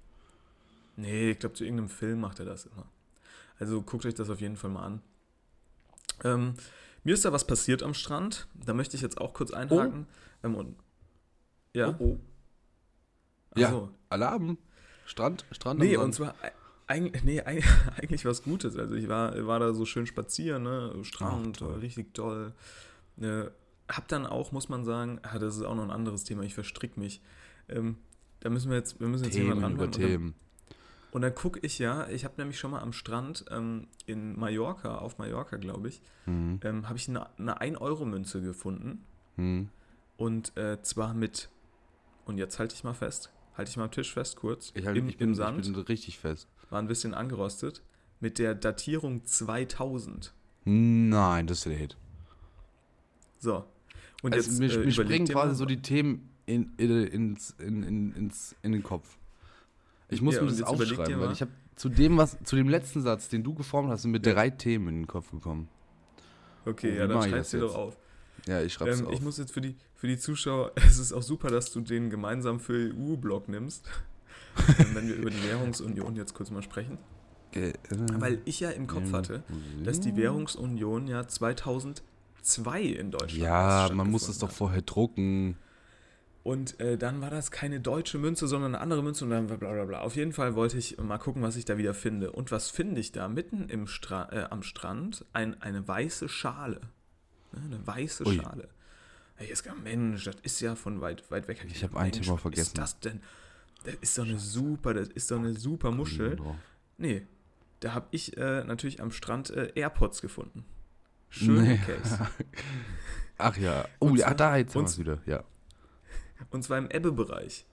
[0.95, 2.85] Nee, ich glaube, zu irgendeinem Film macht er das immer.
[3.59, 5.01] Also guckt euch das auf jeden Fall mal an.
[6.23, 6.53] Ähm,
[7.05, 8.47] mir ist da was passiert am Strand.
[8.53, 10.07] Da möchte ich jetzt auch kurz einhaken.
[10.43, 10.75] Ähm, und,
[11.73, 11.95] ja?
[11.99, 12.19] Oh, oh.
[13.57, 13.69] Ja.
[13.69, 13.89] so.
[14.09, 14.57] Alarm.
[15.05, 16.35] Strand, Strand Nee, und zwar,
[16.87, 17.65] Eigentlich, nee, eigentlich,
[18.01, 18.77] eigentlich was Gutes.
[18.77, 20.93] Also ich war, war da so schön spazieren, ne?
[21.03, 21.79] Strand, Ach, toll.
[21.79, 22.53] richtig toll.
[23.17, 23.51] Ne,
[23.87, 26.53] hab dann auch, muss man sagen, ah, das ist auch noch ein anderes Thema, ich
[26.53, 27.21] verstrick mich.
[27.69, 27.97] Ähm,
[28.39, 30.35] da müssen wir jetzt, wir müssen jetzt Themen jemanden über Themen.
[31.15, 34.97] Und dann gucke ich ja, ich habe nämlich schon mal am Strand ähm, in Mallorca,
[34.97, 36.59] auf Mallorca, glaube ich, Hm.
[36.61, 39.05] ähm, habe ich eine, eine 1-Euro-Münze gefunden.
[39.37, 39.69] Hm.
[40.17, 41.47] Und äh, zwar mit,
[42.25, 44.97] und jetzt halte ich mal fest, halte ich mal am Tisch fest kurz, Ich, halt,
[44.97, 46.49] im, ich, bin, im Sand, ich bin richtig fest.
[46.69, 47.81] war ein bisschen angerostet,
[48.19, 50.33] mit der Datierung 2000.
[50.65, 51.95] Nein, das ist der Hit.
[53.39, 53.63] So.
[54.21, 57.51] Und Also jetzt mir, äh, mir überleg springen quasi so die Themen in, in, ins,
[57.51, 59.17] in, in, ins, in den Kopf.
[60.09, 62.69] Ich muss Ja, mir und das aufschreiben, weil ich habe zu dem, was, zu dem
[62.69, 64.33] letzten Satz, den du geformt hast, sind mir Ja.
[64.33, 65.67] drei Themen in den Kopf gekommen.
[66.65, 67.97] Okay, Wie ja, dann mach ich schreib's das dir doch auf.
[68.47, 69.13] Ja, ich schreib's Ähm, auf.
[69.13, 72.09] ich muss jetzt für die, für die Zuschauer, es ist auch super, dass du den
[72.09, 73.87] gemeinsam für EU-Blog nimmst,
[74.79, 76.97] ähm, wenn wir über die Währungsunion jetzt kurz mal sprechen.
[77.53, 79.43] Äh, äh, Weil ich ja im Kopf hatte,
[79.83, 82.01] dass die Währungsunion ja 2002
[82.81, 85.57] in Deutschland Ja, man muss es doch vorher drucken.
[86.45, 89.55] Und äh, dann war das keine deutsche Münze, sondern eine andere Münze und dann bla
[89.55, 90.01] bla bla.
[90.01, 92.31] Auf jeden Fall wollte ich mal gucken, was ich da wieder finde.
[92.31, 93.27] Und was finde ich da?
[93.27, 96.81] Mitten im Stra äh, am Strand ein, eine weiße Schale.
[97.51, 98.35] Ne, Eine weiße Ui.
[98.35, 98.69] Schale.
[99.37, 101.65] Ey, jetzt gar Mensch, das ist ja von weit, weit weg.
[101.67, 102.61] Ich hab ein Mensch, Thema was vergessen.
[102.67, 103.21] ist das denn?
[103.83, 106.37] Das ist doch eine super, das ist doch eine super Muschel.
[106.99, 107.25] Nee,
[107.79, 110.63] da habe ich äh, natürlich am Strand äh, AirPods gefunden.
[111.29, 111.77] Schöne Nee.
[111.79, 112.19] Case.
[113.39, 113.85] Ach ja.
[113.99, 115.17] Oh Und ja, da jetzt haben wieder.
[115.25, 115.43] Ja.
[116.49, 117.65] Und zwar im Ebbe-Bereich.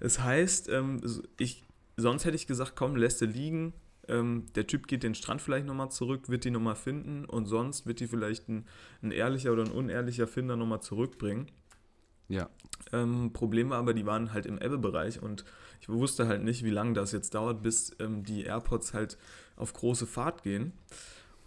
[0.00, 1.00] Das heißt, ähm,
[1.38, 1.64] ich,
[1.96, 3.72] sonst hätte ich gesagt, komm, lässt du liegen.
[4.08, 7.86] Ähm, der Typ geht den Strand vielleicht nochmal zurück, wird die nochmal finden und sonst
[7.86, 8.66] wird die vielleicht ein,
[9.02, 11.50] ein ehrlicher oder ein unehrlicher Finder nochmal zurückbringen.
[12.28, 12.48] Ja.
[12.92, 15.44] Ähm, Problem war aber, die waren halt im Ebbe-Bereich und
[15.80, 19.18] ich wusste halt nicht, wie lange das jetzt dauert, bis ähm, die AirPods halt
[19.56, 20.72] auf große Fahrt gehen.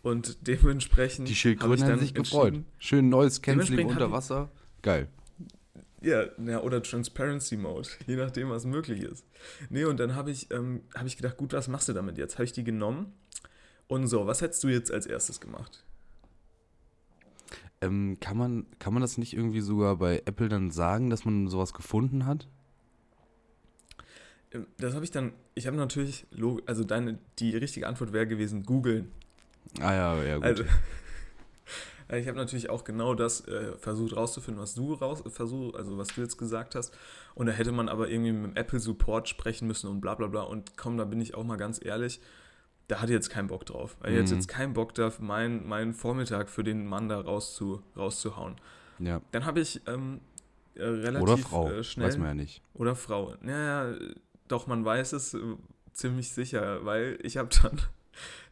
[0.01, 1.27] Und dementsprechend.
[1.27, 2.61] Die Schildkröten haben sich gefreut.
[2.77, 4.49] Schön neues Canceling unter Wasser.
[4.81, 5.09] Geil.
[6.01, 9.25] Ja, ja, oder Transparency Mode, je nachdem, was möglich ist.
[9.69, 12.35] Nee, und dann habe ich, ähm, hab ich gedacht, gut, was machst du damit jetzt?
[12.35, 13.13] Habe ich die genommen
[13.87, 15.83] und so, was hättest du jetzt als erstes gemacht?
[17.81, 21.47] Ähm, kann, man, kann man das nicht irgendwie sogar bei Apple dann sagen, dass man
[21.47, 22.47] sowas gefunden hat?
[24.51, 28.27] Ähm, Das habe ich dann, ich habe natürlich, log- also deine, die richtige Antwort wäre
[28.27, 29.11] gewesen, googeln.
[29.79, 30.45] Ah ja, ja gut.
[30.45, 30.63] Also,
[32.17, 36.07] ich habe natürlich auch genau das äh, versucht rauszufinden, was du raus, versuch, also was
[36.09, 36.95] du jetzt gesagt hast.
[37.35, 40.27] Und da hätte man aber irgendwie mit dem Apple Support sprechen müssen und bla bla
[40.27, 40.41] bla.
[40.41, 42.19] Und komm, da bin ich auch mal ganz ehrlich,
[42.87, 43.95] da hatte ich jetzt keinen Bock drauf.
[43.99, 44.21] Weil ich Mhm.
[44.21, 48.55] jetzt jetzt keinen Bock drauf, meinen mein Vormittag für den Mann da rauszu, rauszuhauen.
[48.97, 49.21] ja.
[49.31, 50.21] Dann habe ich ähm,
[50.75, 52.07] äh, relativ Oder Frau, äh, schnell.
[52.07, 52.63] weiß man ja nicht.
[52.73, 53.35] Oder Frau.
[53.41, 53.95] Naja,
[54.47, 55.39] doch, man weiß es äh,
[55.93, 57.79] ziemlich sicher, weil ich habe dann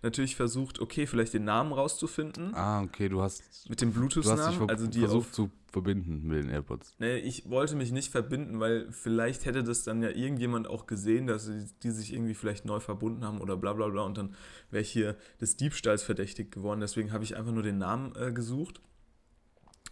[0.01, 2.53] natürlich versucht, okay, vielleicht den Namen rauszufinden.
[2.53, 6.49] Ah, okay, du hast, Mit dem Bluetooth-Namen, also die versucht auf, zu verbinden mit den
[6.49, 6.93] AirPods.
[6.99, 11.27] ne, ich wollte mich nicht verbinden, weil vielleicht hätte das dann ja irgendjemand auch gesehen,
[11.27, 14.33] dass sie, die sich irgendwie vielleicht neu verbunden haben oder bla bla bla und dann
[14.71, 16.79] wäre ich hier des Diebstahls verdächtig geworden.
[16.79, 18.81] Deswegen habe ich einfach nur den Namen äh, gesucht.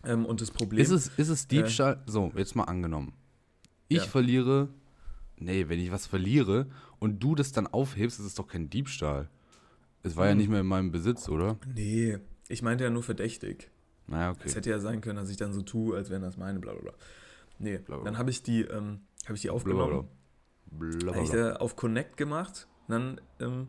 [0.03, 0.81] Ähm, und das Problem.
[0.81, 2.03] Ist es, ist es Diebstahl?
[2.05, 3.13] so, jetzt mal angenommen.
[3.87, 4.03] Ich Ja.
[4.03, 4.69] verliere.
[5.37, 6.67] Nee, wenn ich was verliere
[6.99, 9.29] und du das dann aufhebst, ist es doch kein Diebstahl.
[10.05, 10.37] Es war ja Hm.
[10.37, 11.57] nicht mehr in meinem Besitz, oder?
[11.73, 13.71] nee, ich meinte ja nur verdächtig.
[14.07, 14.55] Naja, Es okay.
[14.57, 16.81] hätte ja sein können, dass ich dann so tue, als wären das meine, bla bla
[16.81, 16.93] bla.
[17.57, 18.05] Nee, Bla, bla.
[18.05, 20.07] dann habe ich die, ähm, habe ich die aufgenommen.
[20.71, 21.49] Habe ich Blablabla.
[21.51, 22.67] da auf Connect gemacht.
[22.87, 23.67] Dann, ähm,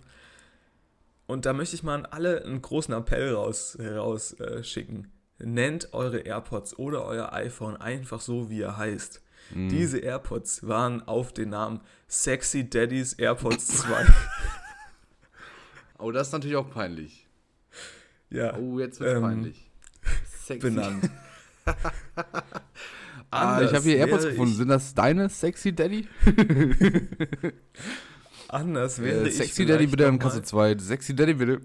[1.27, 5.11] und da möchte ich mal an alle einen großen Appell raus, raus äh, schicken.
[5.38, 9.22] Nennt eure AirPods oder euer iPhone einfach so, wie er heißt.
[9.55, 9.68] Mhm.
[9.70, 14.05] Diese AirPods waren auf den Namen Sexy Daddy's AirPods 2.
[15.98, 17.26] Oh, das ist natürlich auch peinlich.
[18.30, 19.70] ja, Oh, jetzt wird's Ähm, peinlich.
[20.44, 20.68] Sexy.
[20.70, 21.11] benannt.
[23.32, 24.52] Ah, ich habe hier AirPods gefunden.
[24.52, 26.06] ich- Sind das deine Sexy Daddy?
[28.48, 30.78] Anders wäre Äh, ich Sexy Daddy bitte mal- Kasse 2.
[30.78, 31.61] Sexy Daddy bitte.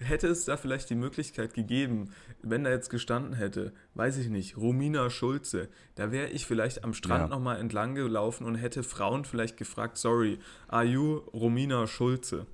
[0.00, 2.10] Hätte es da vielleicht die Möglichkeit gegeben,
[2.42, 6.94] wenn da jetzt gestanden hätte, weiß ich nicht, Romina Schulze, da wäre ich vielleicht am
[6.94, 7.28] Strand Ja.
[7.28, 12.46] nochmal entlang gelaufen und hätte Frauen vielleicht gefragt, sorry, are you Romina Schulze?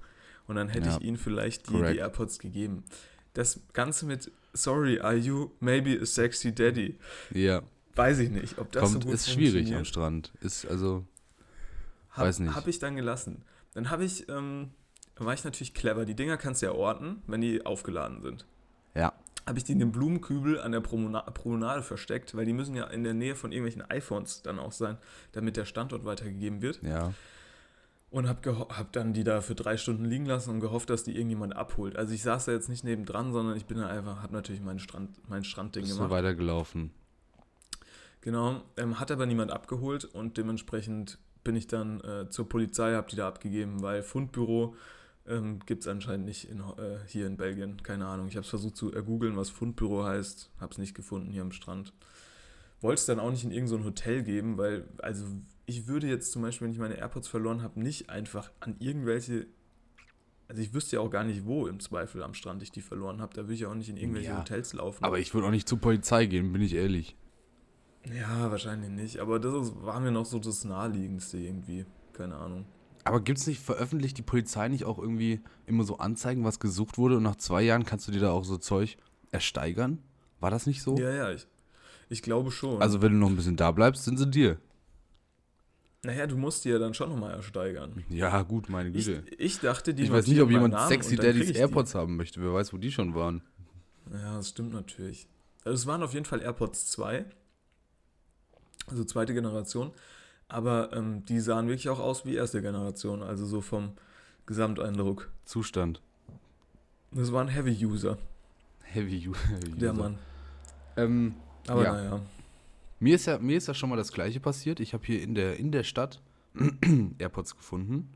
[0.47, 0.97] Und dann hätte Ja.
[0.97, 1.99] ich ihnen vielleicht die, die.
[1.99, 2.85] AirPods gegeben.
[3.33, 6.99] Das Ganze mit, sorry, are you maybe a sexy daddy?
[7.33, 7.63] Ja,
[7.97, 9.85] Weiß ich nicht, ob das kommt, so gut ist schwierig am.
[9.85, 10.33] Strand.
[10.41, 11.05] Ist also,
[12.11, 12.55] Hab, Weiß nicht.
[12.55, 13.43] Habe ich dann gelassen.
[13.75, 14.71] Dann habe ich, ähm,
[15.17, 16.05] war ich natürlich clever.
[16.05, 18.47] Die Dinger kannst du ja orten, wenn die aufgeladen sind.
[18.95, 19.13] ja.
[19.47, 22.85] habe ich die in den Blumenkübel an der Promona Promenade versteckt, weil die müssen ja
[22.87, 24.97] in der Nähe von irgendwelchen iPhones dann auch sein,
[25.33, 26.83] damit der Standort weitergegeben wird.
[26.83, 27.13] Ja.
[28.15, 31.17] Und hab, hab dann die da für drei Stunden liegen lassen und gehofft, dass die
[31.17, 31.97] irgendjemand abholt.
[31.97, 34.79] Also ich saß da jetzt nicht nebendran, sondern ich bin da einfach, hab natürlich mein,
[34.79, 36.11] Strand, mein Strandding Bist gemacht.
[36.11, 36.93] so weitergelaufen.
[38.21, 43.11] Genau, ähm, hat aber niemand abgeholt und dementsprechend bin ich dann äh, zur Polizei, habe
[43.11, 44.77] die da abgegeben, weil Fundbüro
[45.27, 47.83] ähm, gibt es anscheinend nicht in, äh, hier in Belgien.
[47.83, 48.29] Keine Ahnung.
[48.29, 51.51] Ich habe es versucht zu ergoogeln, was Fundbüro heißt, habe es nicht gefunden hier am
[51.51, 51.93] Strand.
[52.81, 55.25] Wollte es dann auch nicht in irgendein so Hotel geben, weil, also
[55.67, 59.47] ich würde jetzt zum Beispiel, wenn ich meine AirPods verloren habe, nicht einfach an irgendwelche
[60.49, 63.21] also ich wüsste ja auch gar nicht, wo im Zweifel am Strand ich die verloren
[63.21, 63.33] habe.
[63.35, 65.03] Da würde ich ja auch nicht in irgendwelche Ja, Hotels laufen.
[65.03, 67.17] Aber ich würde auch nicht zur Polizei gehen, bin ich ehrlich.
[68.13, 69.19] Ja, wahrscheinlich nicht.
[69.21, 71.87] Aber das ist, war mir noch so das Naheliegendste irgendwie.
[72.13, 72.67] Keine Ahnung.
[73.05, 76.99] Aber gibt es nicht, veröffentlicht die Polizei nicht auch irgendwie immer so Anzeigen, was gesucht
[76.99, 78.97] wurde und nach zwei Jahren kannst du dir da auch so Zeug
[79.31, 79.99] ersteigern?
[80.41, 80.97] War das nicht so?
[80.99, 81.47] Ja, ja, ich,
[82.09, 82.81] ich glaube schon.
[82.81, 84.59] Also wenn du noch ein bisschen da bleibst, sind sie dir.
[86.05, 88.05] Naja, du musst die ja dann schon nochmal ersteigern.
[88.09, 89.25] Ja, gut, meine Ich, Güte.
[89.39, 91.59] ich dachte, die Ich, weiß nicht, ob jemand Namen sexy Daddy's ich die.
[91.59, 92.41] AirPods haben möchte.
[92.43, 93.43] Wer weiß, wo die schon waren.
[94.13, 95.27] Ja, das stimmt natürlich.
[95.65, 97.25] Also es waren auf jeden Fall AirPods 2.
[98.87, 99.93] Also zweite Generation.
[100.49, 103.23] Aber ähm, die sahen wirklich auch aus wie erste Generation.
[103.23, 103.93] Also so vom
[104.47, 105.31] Gesamteindruck.
[105.47, 106.01] Zustand.
[107.13, 107.97] Das war ein Heavy, U-
[108.83, 109.21] Heavy
[109.79, 110.03] der User.
[110.03, 110.19] Mann.
[110.97, 111.35] Ähm,
[111.67, 111.93] Aber Ja.
[111.95, 112.21] naja.
[113.05, 114.81] Mir, ist ja, mir ist ja schon mal das Gleiche passiert.
[114.81, 116.23] Ich habe hier in der, in der Stadt
[117.19, 118.11] AirPods gefunden.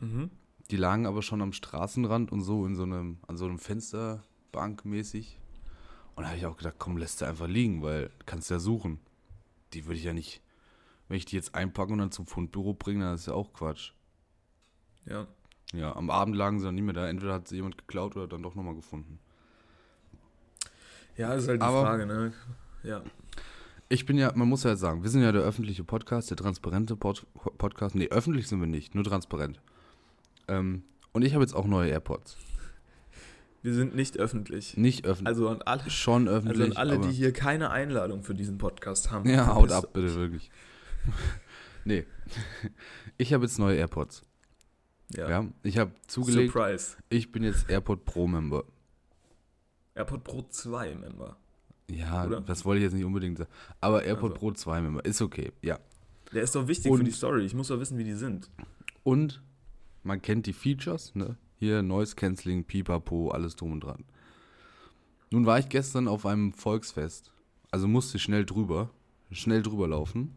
[0.00, 0.30] Mhm.
[0.70, 4.84] Die lagen aber schon am Straßenrand und so in so einem, an so einem Fensterbank
[4.84, 5.40] mäßig.
[6.14, 9.00] Und da habe ich auch gedacht, komm, lässt sie einfach liegen, weil kannst ja suchen.
[9.72, 10.42] Die würde ich ja nicht,
[11.08, 13.92] wenn ich die jetzt einpacke und dann zum Fundbüro bringe, dann ist ja auch Quatsch.
[15.06, 15.26] Ja.
[15.72, 17.08] Ja, am Abend lagen sie dann nicht mehr da.
[17.08, 19.18] Entweder hat sie jemand geklaut oder dann doch nochmal gefunden.
[21.16, 22.32] Ja, das ist halt die Aber- Frage, ne?
[22.82, 23.02] Ja.
[23.90, 26.94] Ich bin ja, man muss ja sagen, wir sind ja der öffentliche Podcast, der transparente
[26.94, 27.94] Pod Podcast.
[27.94, 29.60] Nee, öffentlich sind wir nicht, nur transparent.
[30.46, 32.36] Ähm, und ich habe jetzt auch neue AirPods.
[33.62, 34.76] Wir sind nicht öffentlich.
[34.76, 35.28] Nicht öffentlich.
[35.28, 36.70] Also an alle, schon also öffentlich.
[36.70, 39.28] an alle die hier keine Einladung für diesen Podcast haben.
[39.28, 40.50] Ja, haut ab, bitte, wirklich.
[41.84, 42.04] nee.
[43.20, 44.22] Ich habe jetzt neue AirPods.
[45.16, 45.28] Ja.
[45.28, 45.46] Ja.
[45.64, 46.96] Ich habe zugelegt, Surprise.
[47.08, 48.64] ich bin jetzt AirPod Pro Member.
[49.94, 51.36] AirPod Pro 2 Member.
[51.90, 52.40] Ja, Oder?
[52.42, 53.50] das wollte ich jetzt nicht unbedingt sagen.
[53.80, 54.40] Aber AirPod Also.
[54.40, 55.78] Pro 2 Member ist okay, ja.
[56.32, 57.44] Der ist doch wichtig Und- für die Story.
[57.44, 58.50] Ich muss doch wissen, wie die sind.
[59.04, 59.42] Und
[60.02, 61.36] man kennt die Features, ne?
[61.58, 64.04] Hier Noise Cancelling, Pipapo, alles drum und dran.
[65.30, 67.32] Nun war ich gestern auf einem Volksfest,
[67.70, 68.90] also musste ich schnell drüber,
[69.30, 70.34] schnell drüber laufen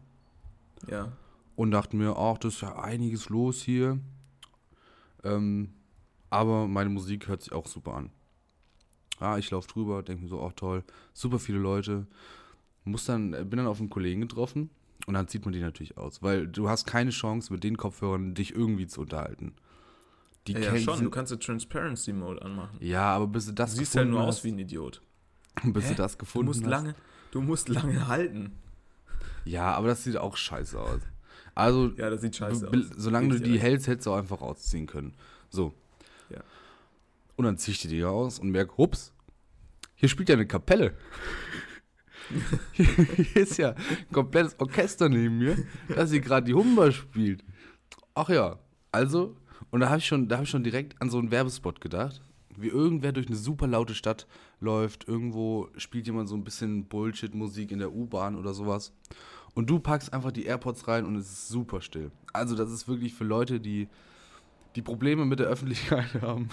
[0.88, 1.12] Ja.
[1.54, 3.98] und dachte mir, ach, das ist ja einiges los hier.
[5.24, 5.72] Ähm,
[6.30, 8.10] aber meine Musik hört sich auch super an.
[9.22, 10.82] Ja, ich laufe drüber, denke mir so, ach toll,
[11.14, 12.06] super viele Leute.
[12.84, 14.68] Muss dann, äh, bin dann auf einen Kollegen getroffen
[15.06, 18.34] und dann zieht man die natürlich aus, weil du hast keine Chance mit den Kopfhörern
[18.34, 19.54] dich irgendwie zu unterhalten.
[20.48, 21.04] Die Ja, schon.
[21.04, 22.76] Du kannst den Transparency Mode anmachen.
[22.80, 25.00] ja, aber bis du das Du siehst ja nur hast, aus wie ein Idiot.
[25.62, 25.88] bis Hä?
[25.90, 26.70] du das Du gefunden musst hast.
[26.70, 26.94] lange,
[27.30, 28.50] du musst lange halten.
[29.44, 31.00] Ja, aber das sieht auch scheiße aus.
[31.54, 32.74] Also, Ja, das sieht scheiße aus.
[32.96, 35.14] Solange du die hältst, hättest du auch einfach ausziehen können.
[35.50, 35.72] So.
[36.30, 36.40] Ja.
[37.36, 39.11] Und dann zieh ich die Dinger aus und merke, hups,
[40.02, 40.94] hier spielt ja eine Kapelle.
[42.72, 45.56] hier ist ja ein komplettes Orchester neben mir,
[45.88, 47.44] das hier gerade die Humba spielt.
[48.14, 48.58] Ach ja,
[48.90, 49.36] also,
[49.70, 52.20] und da habe ich, schon- hab ich schon direkt an so einen Werbespot gedacht.
[52.56, 54.26] Wie irgendwer durch eine super laute Stadt
[54.58, 58.92] läuft, irgendwo spielt jemand so ein bisschen Bullshit-Musik in der U-Bahn oder sowas.
[59.54, 62.10] Und du packst einfach die AirPods rein und es ist super still.
[62.32, 63.88] Also das ist wirklich für Leute, die,
[64.74, 66.48] die Probleme mit der Öffentlichkeit haben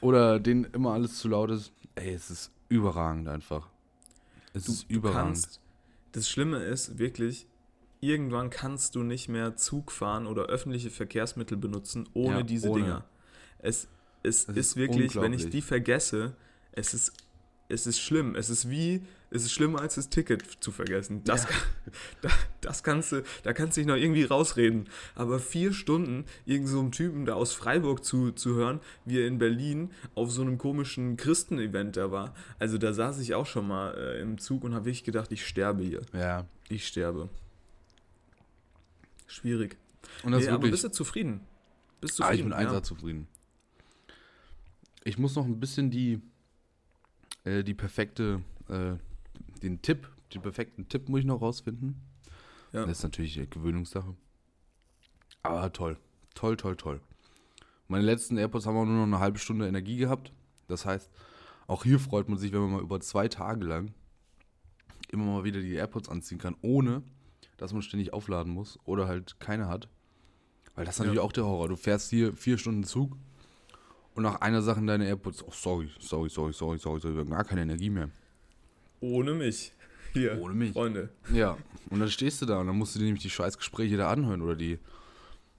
[0.00, 1.72] oder denen immer alles zu laut ist.
[1.98, 3.68] Ey, es ist überragend einfach.
[4.52, 5.12] Es Du, ist überragend.
[5.34, 5.60] kannst,
[6.12, 7.46] das Schlimme ist wirklich,
[8.00, 12.82] irgendwann kannst du nicht mehr Zug fahren oder öffentliche Verkehrsmittel benutzen ohne Ja, diese ohne.
[12.82, 13.04] Dinger.
[13.58, 13.88] Es,
[14.22, 16.36] es Es ist, ist wirklich, wenn ich die vergesse,
[16.72, 17.12] es ist,
[17.68, 18.34] es ist schlimm.
[18.34, 21.22] Es ist wie, es ist schlimmer als das Ticket zu vergessen.
[21.24, 21.50] Das, Ja.
[22.22, 22.28] da,
[22.62, 24.88] das kannst du, da kannst du dich noch irgendwie rausreden.
[25.14, 29.26] Aber vier Stunden irgend so einem Typen da aus Freiburg zu, zu hören, wie er
[29.26, 32.34] in Berlin auf so einem komischen Christen-Event da war.
[32.58, 35.46] Also da saß ich auch schon mal äh, im Zug und habe wirklich gedacht, ich
[35.46, 36.00] sterbe hier.
[36.14, 36.46] Ja.
[36.70, 37.28] Ich sterbe.
[39.26, 39.76] Schwierig.
[40.22, 40.70] Und das Nee, ist aber wirklich.
[40.72, 41.40] bist du zufrieden?
[42.00, 42.56] Bist du Ah, ich zufrieden?
[42.56, 43.28] bin einser zufrieden.
[45.04, 46.20] Ich muss noch ein bisschen die,
[47.44, 48.94] äh, die perfekte, äh,
[49.60, 52.00] den Tipp, den perfekten Tipp muss ich noch rausfinden.
[52.72, 52.84] Ja.
[52.84, 54.14] Das ist natürlich äh, Gewöhnungssache.
[55.42, 55.96] Aber toll.
[56.34, 57.00] Toll, toll, toll.
[57.88, 60.32] Meine letzten AirPods haben auch nur noch eine halbe Stunde Energie gehabt.
[60.66, 61.10] Das heißt,
[61.66, 63.94] auch hier freut man sich, wenn man mal über zwei Tage lang
[65.10, 67.02] immer mal wieder die AirPods anziehen kann, ohne
[67.56, 69.88] dass man ständig aufladen muss oder halt keine hat.
[70.74, 71.22] Weil das ist natürlich Ja.
[71.22, 71.68] auch der Horror.
[71.68, 73.16] Du fährst hier vier Stunden Zug
[74.14, 77.44] und nach einer Sache in deine AirPods, oh sorry, sorry, sorry, sorry, sorry, sorry, gar
[77.44, 78.10] keine Energie mehr.
[79.00, 79.72] Ohne mich.
[80.12, 80.72] Hier, Ohne mich.
[80.72, 81.10] Freunde.
[81.32, 81.56] Ja,
[81.90, 84.42] und dann stehst du da und dann musst du dir nämlich die Scheißgespräche da anhören
[84.42, 84.78] oder die,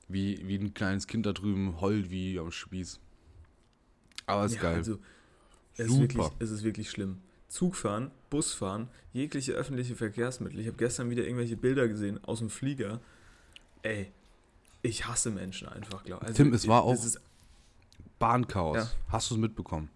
[0.08, 3.00] wie, wie ein kleines Kind da drüben heult wie am Spieß.
[4.26, 4.76] Aber ist Ja, geil.
[4.76, 4.98] Also,
[5.74, 6.02] es, ist Super.
[6.02, 7.18] wirklich, es ist wirklich schlimm.
[7.48, 10.60] Zugfahren, Busfahren, jegliche öffentliche Verkehrsmittel.
[10.60, 13.00] Ich habe gestern wieder irgendwelche Bilder gesehen aus dem Flieger.
[13.82, 14.12] Ey,
[14.82, 16.36] ich hasse Menschen einfach, glaube ich.
[16.36, 17.20] Tim, es war auch- ist-
[18.20, 18.78] Bahnchaos.
[18.78, 18.90] Ja.
[19.08, 19.90] Hast du es mitbekommen?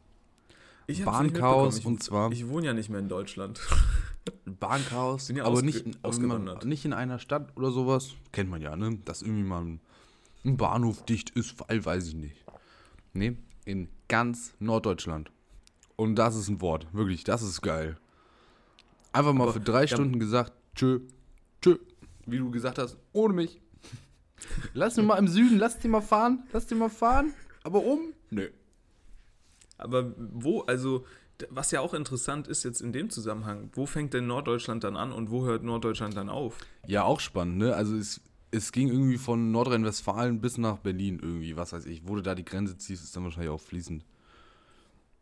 [0.88, 1.96] Ich Bahnchaos mitbekommen.
[1.96, 3.60] und zwar Ich, ich wohne ja nicht mehr in Deutschland.
[4.46, 8.12] Bahnchaos, ja aber nicht, in- aber man, nicht in einer Stadt oder sowas.
[8.32, 8.98] Kennt man ja, ne?
[9.06, 9.80] Dass irgendwie mal ein,
[10.46, 12.36] ein Bahnhof dicht ist, weil weiß ich nicht.
[13.14, 15.32] Nee, in ganz Norddeutschland.
[15.96, 17.98] Und das ist ein Wort, wirklich, das ist geil.
[19.12, 21.02] Einfach mal Aber für drei da- Stunden gesagt, tschö,
[21.62, 21.78] tschö,
[22.26, 23.60] wie du gesagt hast, ohne mich.
[24.74, 28.14] Lass mich mal im Süden, lass dich mal fahren, lass dich mal fahren, aber um?
[28.30, 28.50] Nö.
[29.84, 31.06] Aber wo, also,
[31.50, 35.12] was ja auch interessant ist jetzt in dem Zusammenhang, wo fängt denn Norddeutschland dann an
[35.12, 36.58] und wo hört Norddeutschland dann auf?
[36.88, 37.76] Ja, auch spannend, ne?
[37.76, 42.08] Also es, es ging irgendwie von Nordrhein-Westfalen bis nach Berlin irgendwie, was weiß ich.
[42.08, 44.06] Wo du da die Grenze ziehst, ist dann wahrscheinlich auch fließend.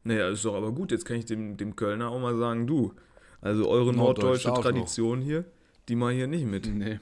[0.04, 0.92] Naja, ist doch aber gut.
[0.92, 2.94] Jetzt kann ich dem, dem Kölner auch mal sagen, du,
[3.40, 4.54] also eure Norddeutsche.
[4.54, 5.46] Tradition hier,
[5.88, 6.68] die mal hier nicht mit.
[6.74, 7.00] Nee.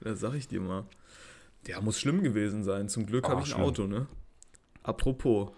[0.00, 0.84] Das sag ich dir mal.
[1.66, 2.88] Der muss schlimm gewesen sein.
[2.88, 3.64] Zum Glück Ah, habe ich ein schlimm.
[3.64, 4.06] Auto, ne?
[4.84, 5.50] Apropos,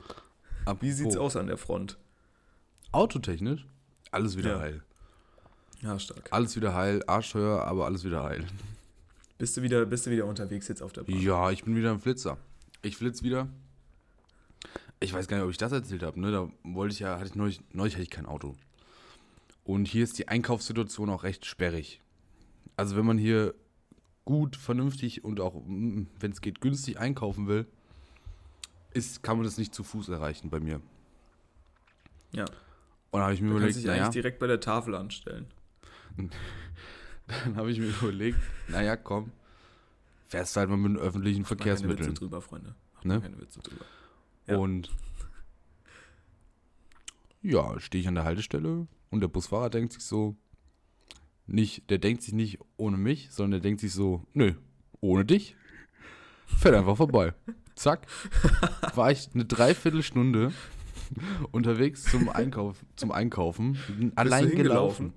[0.81, 1.35] wie sieht's Apropos.
[1.35, 1.98] aus an der Front?
[2.92, 3.66] Autotechnisch?
[4.11, 4.59] Alles wieder Ja.
[4.61, 4.83] heil.
[5.83, 6.28] Ja, stark.
[6.33, 8.44] Alles wieder heil, Arschteuer, aber alles wieder heil.
[9.37, 11.20] Bist du wieder, bist du wieder unterwegs jetzt auf der Bahn?
[11.20, 12.37] Ja, ich bin wieder ein Flitzer.
[12.83, 13.48] Ich flitz wieder.
[15.00, 16.33] Ich weiß gar nicht, ob ich das erzählt habe, ne?
[16.33, 18.57] Da wollte ich ja, hatte ich neulich, neulich hatte ich kein Auto.
[19.62, 22.00] Und hier ist die Einkaufssituation auch recht sperrig.
[22.76, 23.54] Also wenn man hier
[24.24, 27.66] gut, vernünftig und auch, wenn es geht, günstig einkaufen will,
[28.92, 30.81] ist, kann man das nicht zu Fuß erreichen bei mir.
[32.33, 32.44] Ja.
[32.44, 34.94] Und dann habe ich mir Du kannst überlegt, dich naja, eigentlich direkt bei der Tafel
[34.94, 35.46] anstellen.
[37.27, 39.33] dann habe ich mir überlegt, naja, komm,
[40.27, 42.11] fährst halt mal mit den öffentlichen Mach keine Verkehrsmitteln.
[42.11, 42.74] Witze drüber, Freunde.
[42.94, 43.20] Mach Ne?
[43.20, 43.85] keine Witze drüber.
[44.46, 44.57] Ja.
[44.57, 44.90] Und
[47.42, 50.37] ja, stehe ich an der Haltestelle und der Busfahrer denkt sich so,
[51.46, 54.53] nicht, der denkt sich nicht ohne mich, sondern der denkt sich so, nö,
[55.01, 55.57] ohne dich.
[56.46, 57.35] Fährt einfach vorbei.
[57.79, 58.07] Zack.
[58.95, 60.53] War ich eine Dreiviertelstunde
[61.53, 63.79] unterwegs zum, Einkauf, zum Einkaufen.
[63.99, 65.12] Bin allein gelaufen.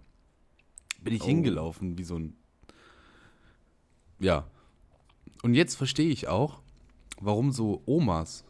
[1.02, 1.26] Bin ich Oh.
[1.26, 2.36] hingelaufen, wie so ein.
[4.20, 4.48] Ja.
[5.44, 6.62] Und jetzt verstehe ich auch,
[7.20, 8.46] warum so Omas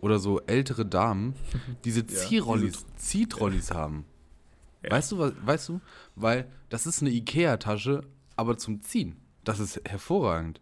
[0.00, 1.34] oder so ältere Damen
[1.84, 4.04] diese Ziehtrollis, Ziehtrollis haben.
[4.84, 4.92] Ja.
[4.92, 5.80] Weißt du, was, weißt du?
[6.14, 8.02] Weil das ist eine Ikea-Tasche,
[8.36, 9.16] aber zum Ziehen.
[9.42, 10.60] Das ist hervorragend.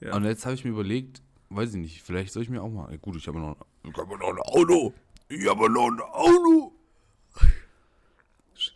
[0.00, 0.14] Ja.
[0.14, 2.96] Und jetzt habe ich mir überlegt, weiß ich nicht, vielleicht soll ich mir auch mal.
[2.98, 4.92] Gut, ich habe noch, ich habe noch ein Auto.
[5.28, 6.72] Ich habe noch ein Auto.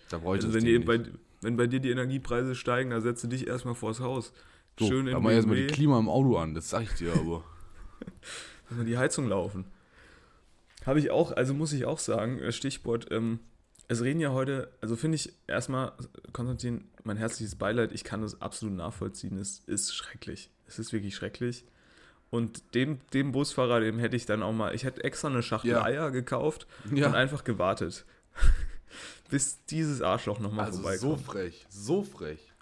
[0.09, 1.11] Da brauche ich Also das wenn, die, bei, nicht.
[1.41, 4.33] wenn bei dir die Energiepreise steigen, dann setze dich erstmal vors Haus.
[4.79, 6.93] So, Schön da in mach ich erstmal die Klima im Auto an, das sag ich
[6.95, 7.45] dir aber.
[8.69, 9.67] lass mal die Heizung laufen.
[10.87, 13.41] Habe ich auch, also muss ich auch sagen, äh, Stichwort, ähm,
[13.89, 15.93] es reden ja heute, also finde ich erstmal,
[16.33, 20.51] Konstantin, mein herzliches Beileid, ich kann das absolut nachvollziehen, es ist schrecklich.
[20.67, 21.65] Es ist wirklich schrecklich.
[22.31, 25.71] Und dem, dem Busfahrer, dem hätte ich dann auch mal, ich hätte extra eine Schachtel
[25.73, 25.83] Ja.
[25.83, 28.05] Eier gekauft und Ja, einfach gewartet,
[29.31, 31.01] bis dieses Arschloch nochmal also vorbeikommt.
[31.01, 32.53] so frech, so frech.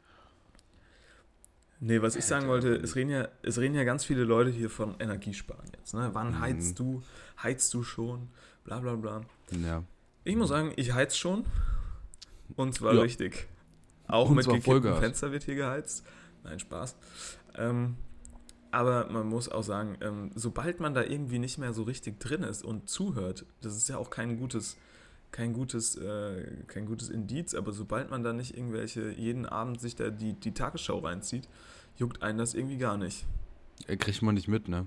[1.80, 4.68] Nee, was ich sagen wollte, es reden, ja, es reden ja ganz viele Leute hier
[4.68, 5.94] von Energiesparen jetzt.
[5.94, 6.10] Ne?
[6.12, 6.40] Wann Mhm.
[6.40, 7.02] heizt du?
[7.42, 8.28] Heizt du schon?
[8.64, 9.20] Bla bla bla.
[9.52, 9.84] Ja.
[10.24, 11.44] Ich muss sagen, ich heiz schon.
[12.56, 13.02] Und zwar Ja.
[13.02, 13.46] richtig.
[14.08, 14.96] Auch Und mit gekipptem.
[14.96, 16.04] Fenster wird hier geheizt.
[16.42, 16.96] Nein, Spaß.
[17.56, 17.96] Ähm,
[18.70, 22.42] aber man muss auch sagen, ähm, sobald man da irgendwie nicht mehr so richtig drin
[22.42, 24.76] ist und zuhört, das ist ja auch kein gutes,
[25.30, 29.96] kein gutes, äh, kein gutes Indiz, aber sobald man da nicht irgendwelche jeden Abend sich
[29.96, 31.48] da die, die Tagesschau reinzieht,
[31.96, 33.26] juckt einen das irgendwie gar nicht.
[33.86, 34.86] Äh, Kriegt man nicht mit, ne?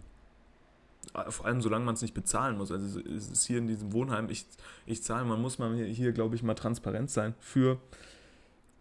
[1.13, 2.71] Äh, Vor allem, solange man es nicht bezahlen muss.
[2.71, 4.45] Also es ist hier in diesem Wohnheim, ich,
[4.85, 7.79] ich zahle, man muss mal hier, hier glaube ich, mal transparent sein für,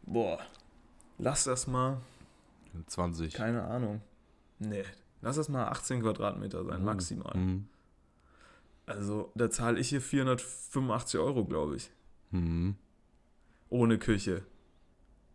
[0.02, 0.38] boah,
[1.18, 1.98] lass das mal,
[2.86, 3.34] 20.
[3.34, 4.00] keine Ahnung.
[4.60, 4.84] Nee,
[5.22, 6.84] lass das mal 18 Quadratmeter sein, Mhm.
[6.84, 7.36] maximal.
[7.36, 7.66] Mhm.
[8.86, 11.90] Also da zahle ich hier 485 Euro, glaube ich.
[12.30, 12.76] Mhm.
[13.68, 14.42] Ohne Küche,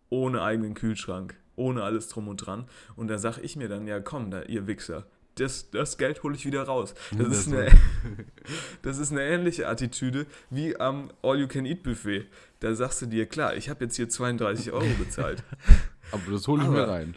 [0.10, 2.66] ohne eigenen Kühlschrank, ohne alles drum und dran.
[2.96, 6.36] Und da sag ich mir dann, ja komm, da, ihr Wichser, das, das Geld hole
[6.36, 6.94] ich wieder raus.
[7.18, 7.68] Das, Das ist eine,
[8.82, 12.26] das ist eine ähnliche Attitüde wie am All-You-Can-Eat-Buffet.
[12.60, 15.44] Da sagst du dir, klar, ich habe jetzt hier 32 Euro bezahlt.
[16.12, 17.16] Aber das hole ich mir Aber- rein.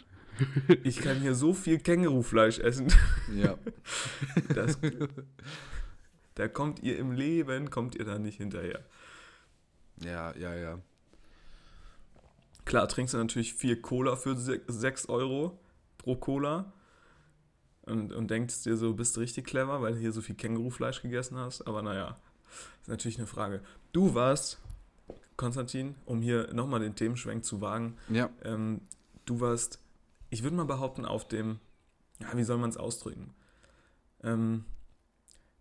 [0.83, 2.87] Ich kann hier so viel Kängurufleisch essen.
[3.35, 3.57] Ja.
[4.53, 4.79] Das,
[6.35, 8.83] da kommt ihr im Leben, kommt ihr da nicht hinterher.
[10.03, 10.79] Ja, ja, ja.
[12.65, 15.59] Klar, trinkst du natürlich vier Cola für 6 Euro
[15.97, 16.71] pro Cola
[17.83, 21.01] und, und denkst dir so, bist du richtig clever, weil du hier so viel Kängurufleisch
[21.01, 21.67] gegessen hast.
[21.67, 22.17] Aber naja,
[22.81, 23.61] ist natürlich eine Frage.
[23.91, 24.59] Du warst,
[25.35, 28.29] Konstantin, um hier nochmal den Themenschwenk zu wagen, Ja.
[28.43, 28.81] ähm,
[29.25, 29.79] du warst,
[30.29, 31.59] ich würde mal behaupten, auf dem,
[32.19, 33.33] ja, wie soll man es ausdrücken?
[34.23, 34.65] Ähm,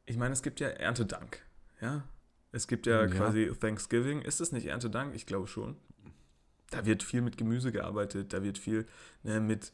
[0.07, 1.45] ich meine, es gibt ja Erntedank,
[1.81, 2.05] ja?
[2.51, 3.07] Es gibt ja, Ja.
[3.09, 4.23] quasi Thanksgiving.
[4.23, 5.15] Ist es nicht Erntedank?
[5.15, 5.77] Ich glaube schon.
[6.71, 8.87] Da wird viel mit Gemüse gearbeitet, da wird viel
[9.23, 9.73] ne, mit,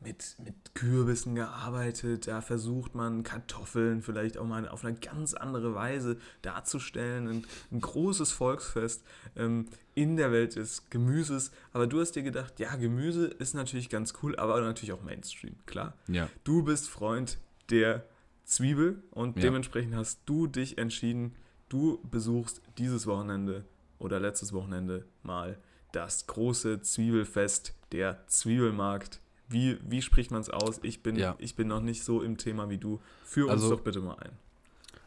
[0.00, 5.74] mit, mit Kürbissen gearbeitet, da versucht man Kartoffeln vielleicht auch mal auf eine ganz andere
[5.74, 7.28] Weise darzustellen.
[7.28, 9.02] Ein, ein großes Volksfest
[9.36, 11.50] ähm, in der Welt des Gemüses.
[11.72, 15.54] Aber du hast dir gedacht, ja, Gemüse ist natürlich ganz cool, aber natürlich auch Mainstream,
[15.66, 15.94] klar.
[16.08, 16.28] Ja.
[16.44, 17.38] Du bist Freund
[17.70, 18.04] der
[18.44, 19.42] Zwiebel und Ja.
[19.42, 21.34] dementsprechend hast du dich entschieden,
[21.68, 23.64] du besuchst dieses Wochenende
[23.98, 25.58] oder letztes Wochenende mal
[25.92, 29.20] das große Zwiebelfest, der Zwiebelmarkt.
[29.48, 30.80] Wie, wie spricht man es aus?
[30.82, 31.36] Ich bin, Ja.
[31.38, 33.00] ich bin noch nicht so im Thema wie du.
[33.24, 34.32] Führ uns Also- doch bitte mal ein.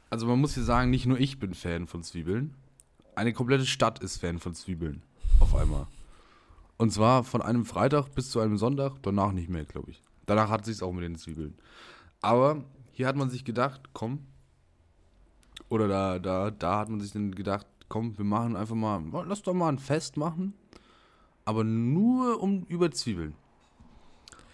[0.09, 2.55] Also man muss hier sagen, nicht nur ich bin Fan von Zwiebeln.
[3.15, 5.03] Eine komplette Stadt ist Fan von Zwiebeln.
[5.39, 5.87] Auf einmal.
[6.77, 10.01] Und zwar von einem Freitag bis zu einem Sonntag, danach nicht mehr, glaube ich.
[10.25, 11.53] Danach hat sich auch mit den Zwiebeln.
[12.21, 14.25] Aber hier hat man sich gedacht, komm.
[15.67, 19.41] Oder da, da, da hat man sich dann gedacht, komm, wir machen einfach mal, lass
[19.43, 20.53] doch mal ein Fest machen.
[21.45, 23.33] Aber nur um über Zwiebeln.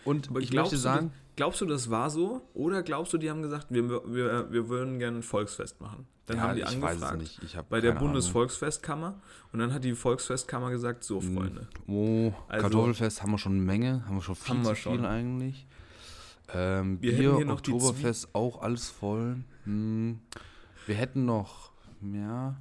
[0.05, 2.47] Und Aber ich möchte du, sagen, das, glaubst du, das war so?
[2.53, 6.07] Oder glaubst du, die haben gesagt, wir, wir, wir würden gerne ein Volksfest machen?
[6.27, 7.01] Dann ja, haben die ich angefragt.
[7.01, 7.43] weiß es nicht.
[7.43, 8.05] Ich hab bei der Ahnung.
[8.05, 9.19] Bundesvolksfestkammer
[9.51, 11.35] und dann hat die Volksfestkammer gesagt, so Mhm.
[11.35, 15.05] Freunde, Oh, Also- Kartoffelfest haben wir schon eine Menge, haben wir schon viel zu viel
[15.05, 15.67] eigentlich.
[16.53, 19.37] Ähm, Wir Bier, hier noch Oktoberfest auch alles voll.
[19.65, 20.19] Hm.
[20.85, 22.55] Wir hätten noch, ja,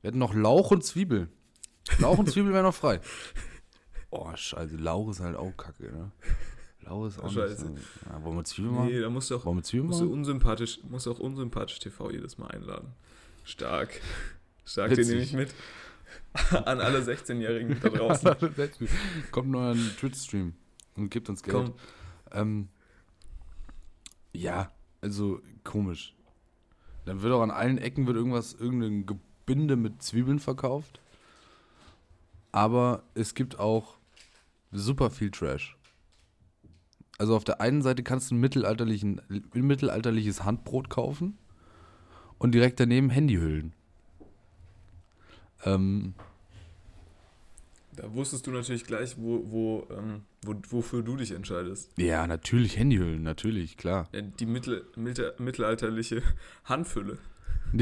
[0.00, 1.28] wir hätten noch Lauch und Zwiebel.
[1.98, 3.00] Lauch und Zwiebel wären noch frei.
[4.14, 6.12] Oh, scheiße, Lauch ist halt auch kacke, ne?
[6.84, 7.70] Lauch ist auch Scheiße.
[7.70, 8.10] nicht so.
[8.10, 8.86] Ja, wollen wir Zwiebel machen?
[8.88, 12.48] nee, da musst du auch, musst du unsympathisch, musst du auch unsympathisch TV jedes Mal
[12.48, 12.92] einladen.
[13.44, 14.00] Stark.
[14.64, 15.12] Stark, den Witzig.
[15.12, 15.54] nehme ich mit.
[16.66, 18.34] An alle 16-Jährigen da draußen.
[19.30, 20.54] Kommt noch ein Twitch-Stream
[20.96, 21.54] und gibt uns Geld.
[21.56, 21.74] Komm,
[22.32, 22.68] Ähm,
[24.32, 26.14] ja, also komisch.
[27.04, 31.00] Dann wird auch an allen Ecken wird irgendwas, irgendein Gebinde mit Zwiebeln verkauft.
[32.52, 33.96] Aber es gibt auch
[34.70, 35.76] super viel Trash.
[37.22, 41.38] Also auf der einen Seite kannst du ein, mittelalterlichen, ein mittelalterliches Handbrot kaufen
[42.38, 43.74] und direkt daneben Handyhüllen.
[45.64, 46.14] Ähm,
[47.94, 51.92] da wusstest du natürlich gleich, wo, wo, ähm, wo, wofür du dich entscheidest.
[51.96, 54.08] ja, natürlich Handyhüllen, natürlich, klar.
[54.40, 56.22] Die mittel, mittel, mittelalterliche
[56.64, 57.18] Handfülle.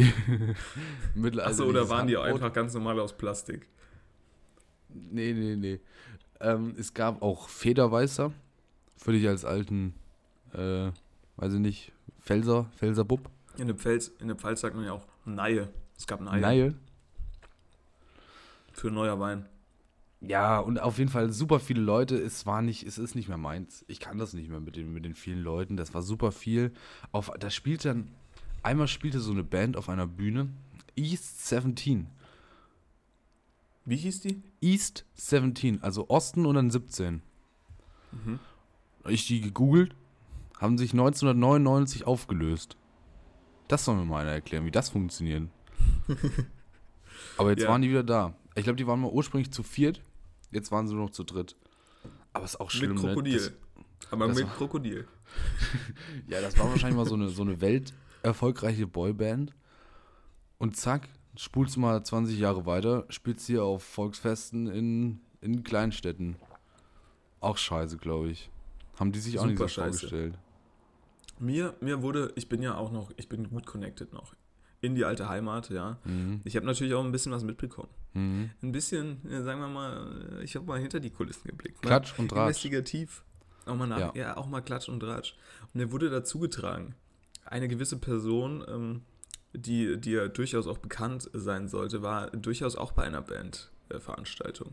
[1.38, 2.42] Achso, oder waren die Handbrot.
[2.42, 3.66] einfach ganz normal aus Plastik?
[4.90, 5.80] Nee, nee, nee.
[6.40, 8.34] Ähm, es gab auch Federweißer.
[9.00, 9.94] Für dich als alten,
[10.52, 10.90] äh,
[11.36, 13.30] weiß ich nicht, Felser, Felserbub.
[13.56, 15.70] In der Pfalz, in der Pfalz sagt man ja auch Neie.
[15.96, 16.74] Es gab Neie Neie.
[18.72, 19.46] für neuer Wein.
[20.20, 22.16] Ja, und auf jeden Fall super viele Leute.
[22.16, 23.86] Es war nicht, es ist nicht mehr meins.
[23.88, 25.78] Ich kann das nicht mehr mit den, mit den vielen Leuten.
[25.78, 26.72] Das war super viel.
[27.10, 28.08] Auf, da spielt dann,
[28.62, 30.50] einmal spielte so eine Band auf einer Bühne.
[30.94, 32.06] East 17.
[33.86, 34.42] Wie hieß die?
[34.60, 37.22] East 17, also Osten und dann 17.
[38.12, 38.38] Mhm.
[39.08, 39.94] Ich die gegoogelt,
[40.58, 42.76] haben sich 1999 aufgelöst.
[43.68, 45.48] Das soll mir mal einer erklären, wie das funktioniert.
[47.36, 47.68] Aber jetzt Ja.
[47.68, 48.34] waren die wieder da.
[48.54, 50.02] Ich glaube, die waren mal ursprünglich zu viert,
[50.50, 51.56] jetzt waren sie nur noch zu dritt.
[52.32, 53.08] Aber ist auch schlimm, mit ne?
[53.08, 53.38] Krokodil.
[53.38, 53.52] Das,
[54.12, 55.06] Aber das mit war- Krokodil.
[56.28, 59.54] ja, das war wahrscheinlich mal so eine, so eine welterfolgreiche Boyband.
[60.58, 66.36] Und zack, spulst du mal 20 Jahre weiter, spielst hier auf Volksfesten in, in Kleinstädten.
[67.40, 68.50] Auch scheiße, glaube ich.
[69.00, 69.98] Haben die sich auch nicht so scheiße.
[69.98, 70.38] vorgestellt.
[71.38, 74.34] Mir, mir wurde, ich bin ja auch noch, ich bin gut connected noch.
[74.82, 75.98] In die alte Heimat, ja.
[76.04, 76.42] Mhm.
[76.44, 77.88] Ich habe natürlich auch ein bisschen was mitbekommen.
[78.12, 78.50] Mhm.
[78.62, 81.82] Ein bisschen, äh, sagen wir mal, äh, ich habe mal hinter die Kulissen geblickt.
[81.82, 81.88] ne?
[81.88, 82.48] Klatsch und Tratsch.
[82.64, 83.24] Investigativ.
[83.66, 84.12] Auch mal nach, ja.
[84.14, 84.36] Ja.
[84.36, 85.34] auch mal Klatsch und Dratsch.
[85.72, 86.94] Und mir wurde dazu getragen,
[87.44, 89.02] eine gewisse Person, ähm,
[89.52, 94.72] die, die ja durchaus auch bekannt sein sollte, war durchaus auch bei einer Bandveranstaltung.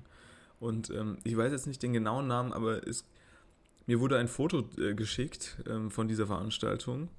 [0.60, 3.06] Und ähm, ich weiß jetzt nicht den genauen Namen, aber es,
[3.88, 7.10] mir wurde ein Foto äh, geschickt ähm, von dieser Veranstaltung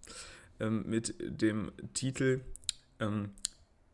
[0.61, 2.43] ähm, mit dem Titel
[3.01, 3.31] ähm,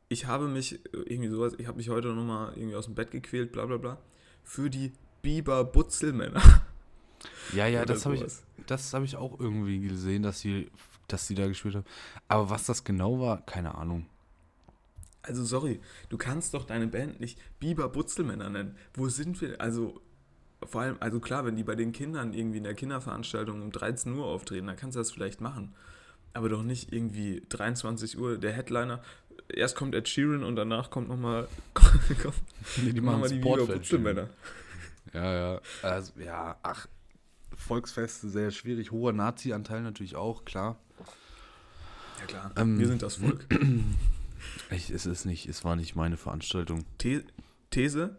[0.09, 3.11] Ich habe mich, äh, irgendwie sowas, ich habe mich heute nochmal irgendwie aus dem Bett
[3.11, 3.99] gequält, bla bla bla,
[4.43, 6.43] für die Biber Butzelmänner.
[7.55, 8.25] Ja, ja, Oder das habe ich,
[8.67, 10.71] das habe ich auch irgendwie gesehen, dass sie,
[11.09, 11.87] dass sie da gespielt haben.
[12.29, 14.07] Aber was das genau war, keine Ahnung.
[15.23, 18.77] Also sorry, du kannst doch deine Band nicht Biber Butzelmänner nennen.
[18.93, 19.59] Wo sind wir?
[19.59, 20.03] Also
[20.67, 24.15] vor allem, also klar, wenn die bei den Kindern irgendwie in der Kinderveranstaltung um 13
[24.15, 25.75] Uhr auftreten, dann kannst du das vielleicht machen.
[26.33, 29.03] Aber doch nicht irgendwie 23 Uhr, der Headliner,
[29.49, 31.49] erst kommt Ed Sheeran und danach kommt nochmal
[32.83, 34.29] Nee, die noch mal die Butzelmänner.
[35.13, 35.61] Ja, ja.
[35.83, 36.89] Also, ja, ach,
[37.55, 38.91] Volksfeste sehr schwierig.
[38.91, 40.79] Hoher Nazi-Anteil natürlich auch, klar.
[42.21, 43.47] Ja klar, Ähm, wir sind das Volk.
[44.71, 46.85] Ich, es ist nicht, es war nicht meine Veranstaltung.
[47.01, 47.25] The
[47.71, 48.17] These,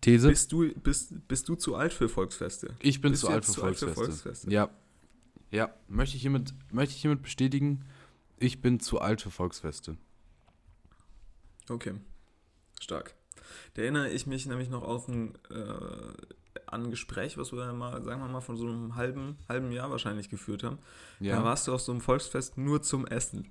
[0.00, 0.28] These?
[0.28, 2.74] bist du, bist, bist du zu alt für Volksfeste?
[2.80, 4.50] ich bin zu alt zu alt für Volksfeste.
[4.50, 4.70] Ja.
[5.50, 7.84] Ja, möchte ich, hiermit, möchte ich hiermit bestätigen,
[8.38, 9.96] ich bin zu alt für Volksfeste.
[11.70, 11.94] Okay,
[12.80, 13.14] stark.
[13.74, 18.02] Da erinnere ich mich nämlich noch auf ein, äh, an ein Gespräch, was wir mal,
[18.02, 20.78] sagen wir mal, von so einem halben, halben Jahr wahrscheinlich geführt haben.
[21.20, 23.50] Da warst du auf so einem Volksfest nur zum Essen.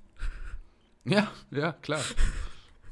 [1.04, 2.04] Ja, ja, klar.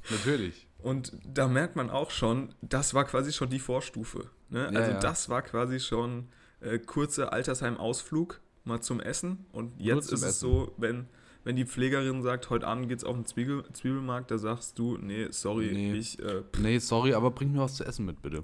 [0.10, 0.65] Natürlich.
[0.80, 4.30] Und da merkt man auch schon, das war quasi schon die Vorstufe.
[4.50, 4.70] Ne?
[4.72, 5.00] Ja, also ja.
[5.00, 6.28] das war quasi schon
[6.62, 9.46] äh, kurzer Altersheim-Ausflug mal zum Essen.
[9.52, 10.40] Und jetzt ist es Essen.
[10.40, 11.08] so, wenn,
[11.44, 15.28] wenn die Pflegerin sagt, heute Abend geht's auf den Zwiebel, Zwiebelmarkt, da sagst du, nee,
[15.32, 15.94] sorry, Nee.
[15.94, 18.44] ich, äh, Nee, sorry, aber bring mir was zu essen mit, bitte.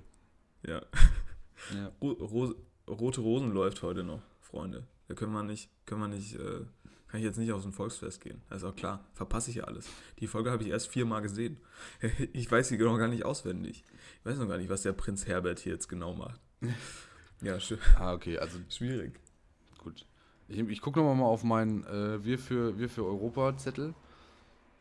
[0.68, 0.82] ja.
[1.76, 1.92] Ja.
[2.02, 2.56] Ro Ro
[2.90, 4.88] Rote Rosen läuft heute noch, Freunde.
[5.08, 6.62] Da können wir nicht, können wir nicht, äh,
[7.12, 8.42] kann ich jetzt nicht auf so ein Volksfest gehen.
[8.50, 9.86] Das ist auch klar, verpasse ich ja alles.
[10.20, 11.58] Die Folge habe ich erst viermal gesehen.
[12.34, 13.84] Ich weiß sie noch gar nicht auswendig.
[14.20, 16.40] Ich weiß noch gar nicht, was der Prinz Herbert hier jetzt genau macht.
[17.44, 17.80] Ja, schön.
[17.98, 19.20] Ah, okay, also schwierig.
[19.84, 20.06] gut.
[20.48, 23.96] Ich, ich gucke nochmal mal auf meinen äh, Wir für, Wir für Europa-Zettel.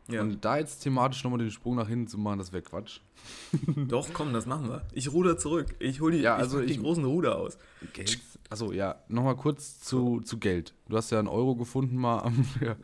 [0.07, 2.99] Ja, Und da jetzt thematisch nochmal den Sprung nach hinten zu machen, das wäre Quatsch.
[3.87, 4.85] doch, komm, das machen wir.
[4.93, 5.73] Ich ruder zurück.
[5.79, 7.57] Ich hole die, Ja, ich also die ich- großen Ruder aus.
[7.93, 8.19] Geld?
[8.51, 10.73] Achso, ja, nochmal kurz zu, zu Geld.
[10.89, 12.75] Du hast ja einen Euro gefunden mal am ja,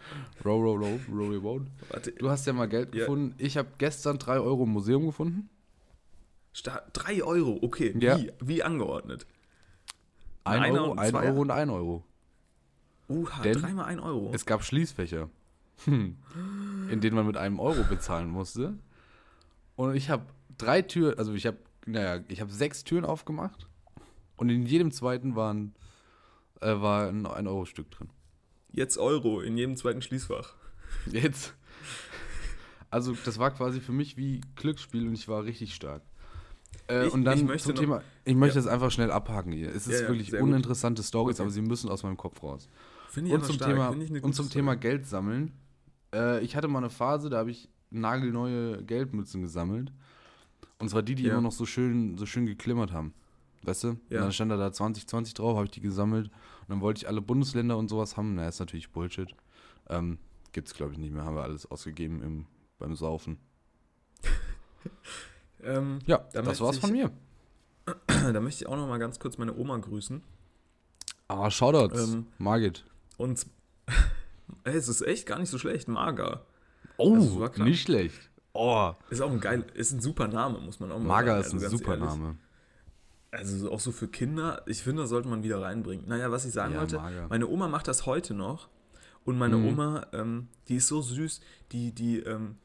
[0.45, 1.61] Row, Row, Row, Row, Row.
[1.89, 3.01] Warte, Du hast ja mal Geld Ja.
[3.01, 3.35] gefunden.
[3.37, 5.49] Ich habe gestern drei Euro im Museum gefunden.
[6.93, 7.93] drei Euro, okay.
[7.99, 8.17] Ja.
[8.17, 9.27] Wie, wie angeordnet?
[10.45, 11.31] Ein Euro, und ein Zweier?
[11.31, 12.03] Euro und ein Euro.
[13.09, 14.31] Uha, Denn dreimal ein Euro.
[14.33, 15.29] Es gab Schließfächer,
[15.83, 16.15] hm,
[16.89, 18.73] in denen man mit einem Euro bezahlen musste.
[19.75, 23.66] Und ich habe drei Türen, also ich habe, naja, ich habe sechs Türen aufgemacht
[24.37, 25.75] und in jedem zweiten waren,
[26.61, 28.09] äh, war ein 1-Euro-Stück drin.
[28.71, 30.55] Jetzt Euro in jedem zweiten Schließfach.
[31.11, 31.53] Jetzt.
[32.89, 36.01] Also das war quasi für mich wie Glücksspiel und ich war richtig stark.
[36.89, 38.61] Äh, Ich- und dann zum noch- Thema, ich möchte Ja.
[38.61, 39.69] es einfach schnell abhaken hier.
[39.69, 40.49] Es ist Ja, wirklich sehr gut.
[40.49, 41.43] uninteressante Stories, Okay.
[41.43, 42.69] aber sie müssen aus meinem Kopf raus.
[43.09, 43.71] Finde ich Und zum, stark.
[43.71, 44.59] Thema, Finde ich eine und zum Story.
[44.59, 45.51] Thema Geld sammeln.
[46.13, 49.91] Äh, ich hatte mal eine Phase, da habe ich nagelneue Geldmützen gesammelt.
[50.79, 51.33] Und zwar die, die Ja.
[51.33, 53.13] immer noch so schön, so schön geklimmert haben.
[53.63, 53.89] Weißt du?
[53.89, 54.21] Und Ja.
[54.21, 56.27] dann stand da, da 2020 drauf, habe ich die gesammelt.
[56.27, 58.35] Und dann wollte ich alle Bundesländer und sowas haben.
[58.35, 59.35] Na, ist natürlich Bullshit.
[59.89, 60.19] Ähm,
[60.51, 61.23] gibt's, glaube ich, nicht mehr.
[61.25, 62.45] Haben wir alles ausgegeben im,
[62.79, 63.37] beim Saufen.
[65.63, 67.11] Ähm, Ja, Da das war's ich- von mir.
[68.07, 70.21] da möchte ich auch noch mal ganz kurz meine Oma grüßen.
[71.27, 72.13] Ah, Shoutouts.
[72.13, 72.85] Ähm, Margit.
[73.17, 73.45] Und
[74.63, 75.87] Ey, es ist echt gar nicht so schlecht.
[75.87, 76.45] Mager.
[76.97, 77.67] Oh, klar.
[77.67, 78.29] nicht schlecht.
[78.53, 81.45] Oh, Ist auch ein geil, ist ein super Name, muss man auch mal Mager sagen.
[81.45, 82.09] ist ein Also ganz super ehrlich.
[82.09, 82.37] Name.
[83.31, 86.07] Also so- auch so für Kinder, ich finde, das sollte man wieder reinbringen.
[86.07, 87.27] Naja, was ich sagen Ja, wollte, Mager.
[87.29, 88.69] meine Oma macht das heute noch.
[89.25, 89.65] Und meine Mhm.
[89.67, 91.41] Oma, ähm, die ist so süß,
[91.73, 92.55] die, die, ähm,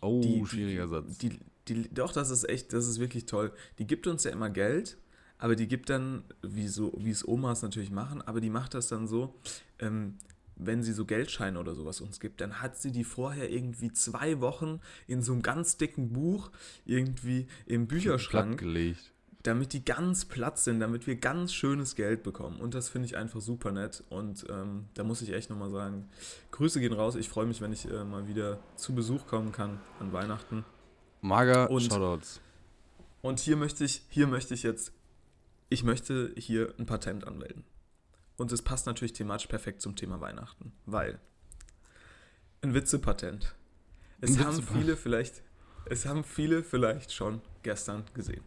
[0.00, 1.18] Oh, die, schwieriger Satz.
[1.18, 1.38] Die,
[1.68, 3.52] die, doch, das ist echt, das ist wirklich toll.
[3.78, 4.96] Die gibt uns ja immer Geld,
[5.38, 8.88] aber die gibt dann, wie, so, wie es Omas natürlich machen, aber die macht das
[8.88, 9.34] dann so,
[9.78, 10.16] ähm,
[10.58, 14.40] wenn sie so Geldscheine oder sowas uns gibt, dann hat sie die vorher irgendwie zwei
[14.40, 16.50] Wochen in so einem ganz dicken Buch
[16.86, 19.12] irgendwie im Bücherschrank, Plattgelegt.
[19.46, 22.60] Damit die ganz platt sind, damit wir ganz schönes Geld bekommen.
[22.60, 24.02] Und das finde ich einfach super nett.
[24.10, 26.08] Und ähm, da muss ich echt nochmal sagen,
[26.50, 27.14] Grüße gehen raus.
[27.14, 30.64] Ich freue mich, wenn ich äh, mal wieder zu Besuch kommen kann an Weihnachten.
[31.20, 32.40] Mager, Und- Shoutouts.
[33.22, 34.92] Und hier möchte ich, hier möchte ich jetzt,
[35.68, 37.64] ich möchte hier ein Patent anmelden.
[38.36, 41.18] Und es passt natürlich thematisch perfekt zum Thema Weihnachten, weil
[42.62, 43.54] ein Witzepatent.
[44.20, 44.78] Es Ein haben Witzepatent.
[44.84, 45.42] viele vielleicht,
[45.86, 48.42] es haben viele vielleicht schon gestern gesehen.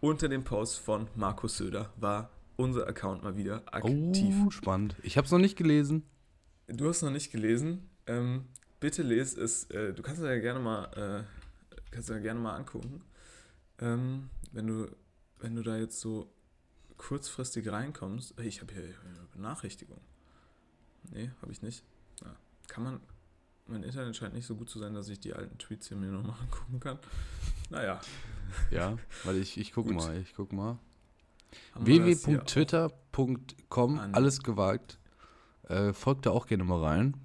[0.00, 4.34] Unter dem Post von Markus Söder war unser Account mal wieder aktiv.
[4.46, 4.96] Oh, spannend.
[5.02, 6.04] Ich habe es noch nicht gelesen.
[6.68, 7.90] Du hast noch nicht gelesen.
[8.06, 8.46] Ähm,
[8.80, 9.64] bitte lese es.
[9.70, 13.02] Äh, du kannst es ja gerne mal, äh, kannst ja gerne mal angucken.
[13.78, 14.88] Ähm, wenn du,
[15.38, 16.32] wenn du da jetzt so
[16.96, 18.38] kurzfristig reinkommst.
[18.38, 20.00] Ey, ich habe hier eine Benachrichtigung.
[21.10, 21.84] Nee, habe ich nicht.
[22.22, 22.34] Ja.
[22.68, 23.00] Kann man.
[23.66, 26.10] Mein Internet scheint nicht so gut zu sein, dass ich die alten Tweets hier mir
[26.10, 26.98] nochmal angucken kann.
[27.68, 28.00] Naja.
[28.70, 29.96] Ja, weil ich, ich guck Gut.
[29.96, 30.78] mal, ich guck mal.
[31.74, 34.98] Www.twitter.com, alles gewagt.
[35.68, 37.16] Äh, folgt da auch gerne mal rein.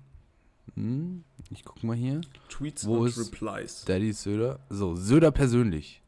[0.76, 2.22] Hm, ich guck mal hier.
[2.50, 3.86] Tweets Wo und ist Replies.
[3.86, 4.60] Daddy Söder.
[4.70, 6.02] So, Söder persönlich.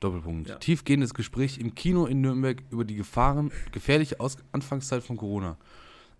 [0.00, 0.48] Doppelpunkt.
[0.48, 0.56] Ja.
[0.56, 5.56] Tiefgehendes Gespräch im Kino in Nürnberg über die Gefahren, gefährliche Aus Anfangszeit von Corona.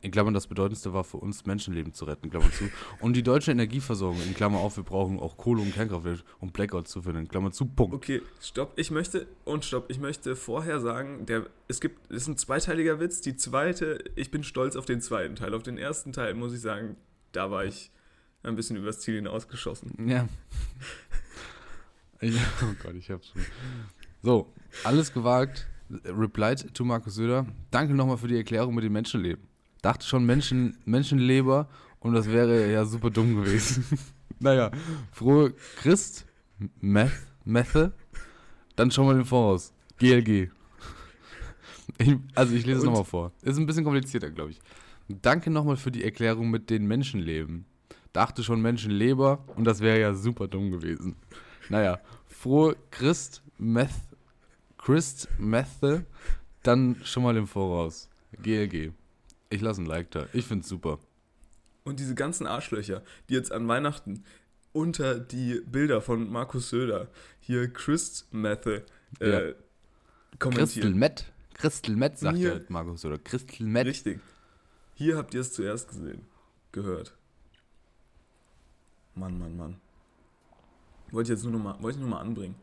[0.02, 2.68] In Klammern, das Bedeutendste war für uns, Menschenleben zu retten, Klammer zu.
[2.98, 6.90] Und die deutsche Energieversorgung, in Klammer auf, wir brauchen auch Kohle und Kernkraftwerke, um Blackouts
[6.90, 7.94] zu finden, Klammer zu, Punkt.
[7.94, 8.72] Okay, stopp.
[8.74, 12.98] Ich möchte, und stopp, ich möchte vorher sagen, der, es gibt, es ist ein zweiteiliger
[12.98, 13.20] Witz.
[13.20, 15.54] Die zweite, ich bin stolz auf den zweiten Teil.
[15.54, 16.96] Auf den ersten Teil muss ich sagen,
[17.30, 17.92] da war ich
[18.42, 20.08] ein bisschen übers Ziel hinausgeschossen.
[20.08, 20.28] Ja.
[22.24, 23.42] Ich, oh Gott, ich hab's schon.
[24.22, 24.52] So,
[24.84, 25.66] alles gewagt.
[26.04, 27.46] Replied to Markus Söder.
[27.72, 29.42] Danke nochmal für die Erklärung mit dem Menschenleben.
[29.82, 31.68] Dachte schon Menschen, Menschenleber
[32.00, 33.84] und das wäre ja super dumm gewesen.
[34.38, 34.70] naja,
[35.10, 36.26] frohe Christ,
[36.80, 37.12] Meth,
[37.44, 37.92] Methe,
[38.76, 39.72] dann schon mal den Voraus.
[39.98, 40.50] GLG.
[41.98, 43.32] Ich, also ich lese es nochmal vor.
[43.42, 44.60] Ist ein bisschen komplizierter, glaube ich.
[45.08, 47.66] Danke nochmal für die Erklärung mit den Menschenleben.
[48.12, 51.16] Dachte schon Menschenleber und das wäre ja super dumm gewesen.
[51.68, 53.90] Naja, frohe Christ, Meth,
[54.78, 56.06] Christ, Methe,
[56.62, 58.08] dann schon mal im Voraus.
[58.42, 58.92] GLG.
[59.52, 60.26] Ich lasse ein Like da.
[60.32, 60.98] Ich find's super.
[61.84, 64.24] Und diese ganzen Arschlöcher, die jetzt an Weihnachten
[64.72, 67.08] unter die Bilder von Markus Söder
[67.40, 68.82] hier Christ Method
[69.20, 69.38] äh, Ja.
[69.40, 69.56] Crystal
[70.38, 70.98] kommentieren.
[70.98, 71.32] Met.
[71.54, 73.18] Crystal Met, sagt Mir- der Markus, oder?
[73.18, 73.86] Crystal Met.
[73.86, 74.20] Richtig.
[74.94, 76.24] Hier habt ihr es zuerst gesehen,
[76.72, 77.14] gehört.
[79.14, 79.76] Mann, Mann, Mann.
[81.10, 82.54] Wollte ich jetzt nur noch mal, wollte ich nur mal anbringen.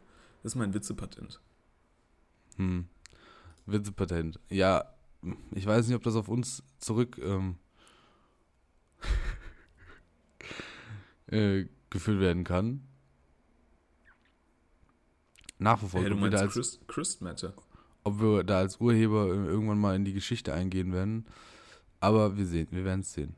[0.42, 1.40] Das ist mein Witzepatent.
[2.56, 2.88] Hm.
[3.68, 4.40] Witzepatent.
[4.50, 4.86] Ja,
[5.52, 7.58] ich weiß nicht, ob das auf uns zurück ähm,
[11.28, 12.82] äh, geführt werden kann.
[15.58, 17.54] Nachverfolgt, Hey, du ob, wir da meinst als, Christ, Christ Matter.
[18.04, 21.26] ob wir da als Urheber äh, irgendwann mal in die Geschichte eingehen werden.
[22.00, 23.36] Aber wir sehen, wir werden es sehen.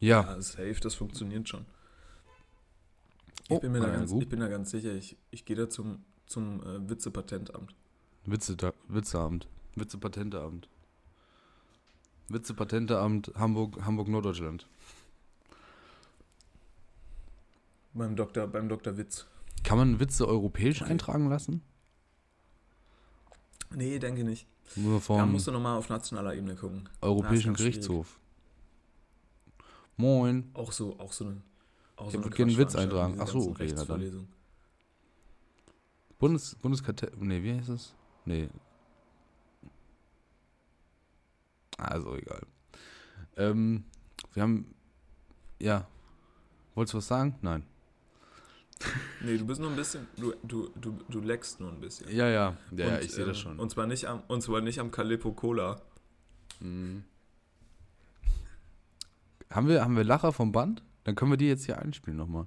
[0.00, 1.66] Ja, Ja, safe, das funktioniert schon.
[3.44, 5.68] Ich, Oh, bin, mir da ganz, ich bin da ganz sicher, ich, ich gehe da
[5.68, 7.74] zum, zum äh, Witzepatentamt.
[8.30, 8.56] Witze,
[8.88, 9.46] Witzeamt.
[9.76, 10.68] Witzepatenteamt.
[12.28, 14.66] Witzepatenteamt Hamburg, Hamburg Norddeutschland.
[17.94, 18.96] Beim Doktor, beim Dr.
[18.96, 19.26] Witz.
[19.64, 20.90] Kann man Witze europäisch Okay.
[20.92, 21.62] eintragen lassen?
[23.74, 24.46] Nee, denke nicht.
[24.76, 26.88] Nur Da musst du nochmal auf nationaler Ebene gucken.
[27.00, 27.74] Europäischen ganz schwierig.
[27.74, 28.20] Gerichtshof.
[29.96, 30.50] Moin.
[30.54, 31.42] Auch so, auch so eine.
[31.96, 33.14] Auch Ich würd gerne einen Witz eintragen.
[33.14, 33.62] diese Ach so, ganzen okay.
[33.64, 34.28] Rechtsvorlesungen.
[36.18, 37.12] Bundes, Bundeskartell.
[37.18, 37.94] Nee, wie heißt es?
[38.28, 38.50] Nee.
[41.78, 42.42] Also egal.
[43.38, 43.84] Ähm,
[44.34, 44.74] wir haben.
[45.58, 45.86] Ja.
[46.74, 47.38] Wolltest du was sagen?
[47.40, 47.64] Nein.
[49.20, 50.06] Nee, du bist nur ein bisschen.
[50.16, 52.08] Du, du, du, du leckst nur ein bisschen.
[52.14, 52.56] Ja, ja.
[52.70, 53.58] Ja, ja Und, ich sehe das ähm, schon.
[53.58, 55.80] Und zwar nicht am, und zwar nicht am Calippo Cola.
[56.60, 57.02] Mhm.
[59.50, 60.84] Haben wir, haben wir Lacher vom Band?
[61.02, 62.46] Dann können wir die jetzt hier einspielen nochmal.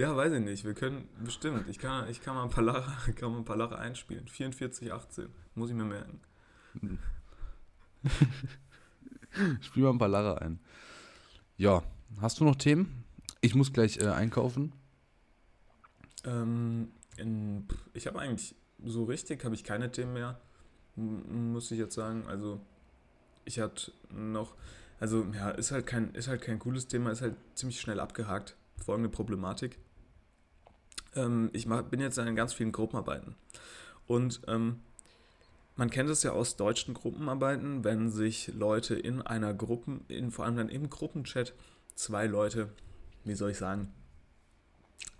[0.00, 0.64] Ja, weiß ich nicht.
[0.64, 1.68] Wir können bestimmt.
[1.68, 4.26] Ich kann, ich kann mal ein paar Lacher, kann mal ein paar Lacher einspielen.
[4.26, 5.28] 44, 18.
[5.54, 6.20] Muss ich mir merken.
[9.60, 10.58] Spiel mal ein paar Lacher ein.
[11.58, 11.82] Ja,
[12.18, 13.04] hast du noch Themen?
[13.42, 14.72] Ich muss gleich äh, einkaufen.
[16.24, 20.40] Ähm, in, ich habe eigentlich so richtig habe ich keine Themen mehr,
[20.96, 22.26] muss ich jetzt sagen.
[22.26, 22.58] Also
[23.44, 24.54] ich hatte noch,
[24.98, 28.56] also ja, ist halt kein, ist halt kein cooles Thema, ist halt ziemlich schnell abgehakt.
[28.82, 29.78] Folgende Problematik.
[31.14, 33.34] Ähm, ich mach, bin jetzt in ganz vielen Gruppenarbeiten
[34.06, 34.80] und ähm,
[35.76, 40.44] man kennt es ja aus deutschen Gruppenarbeiten, wenn sich Leute in einer Gruppen, in, vor
[40.44, 41.54] allem dann im Gruppenchat,
[41.94, 42.68] zwei Leute,
[43.24, 43.92] wie soll ich sagen,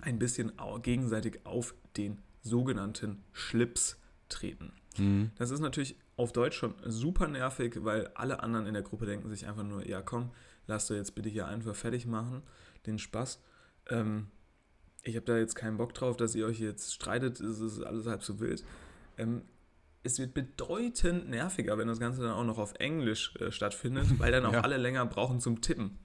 [0.03, 0.53] ein bisschen
[0.83, 3.99] gegenseitig auf den sogenannten Schlips
[4.29, 4.73] treten.
[4.99, 5.31] Mhm.
[5.37, 9.29] Das ist natürlich auf Deutsch schon super nervig, weil alle anderen in der Gruppe denken
[9.31, 10.31] sich einfach nur, ja komm,
[10.67, 12.43] lass doch jetzt bitte hier einfach fertig machen,
[12.87, 13.41] den Spaß.
[13.89, 14.27] Ähm,
[15.05, 18.07] ich habe da jetzt keinen Bock drauf, dass ihr euch jetzt streitet, es ist alles
[18.07, 18.65] halb so wild.
[19.19, 19.43] Ähm,
[20.03, 24.33] es wird bedeutend nerviger, wenn das Ganze dann auch noch auf Englisch äh, stattfindet, weil
[24.33, 24.61] dann auch Ja.
[24.61, 25.99] alle länger brauchen zum Tippen.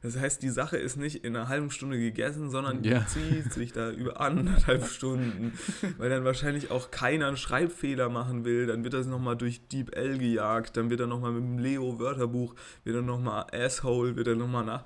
[0.00, 3.00] Das heißt, die Sache ist nicht in einer halben Stunde gegessen, sondern Ja.
[3.00, 5.58] die zieht sich da über anderthalb Stunden,
[5.98, 8.66] weil dann wahrscheinlich auch keiner einen Schreibfehler machen will.
[8.66, 12.54] Dann wird das nochmal durch Deep L gejagt, dann wird er nochmal mit dem Leo-Wörterbuch,
[12.84, 14.84] wird er nochmal Asshole, wird er nochmal nach.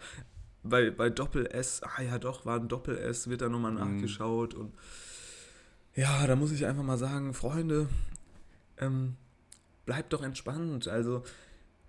[0.64, 3.78] Bei, bei Doppel-S, ah ja doch, war ein Doppel-S, wird da nochmal Mhm.
[3.96, 4.72] nachgeschaut und
[5.94, 7.88] ja, da muss ich einfach mal sagen, Freunde,
[8.78, 9.14] ähm,
[9.84, 10.88] bleibt doch entspannt.
[10.88, 11.22] Also,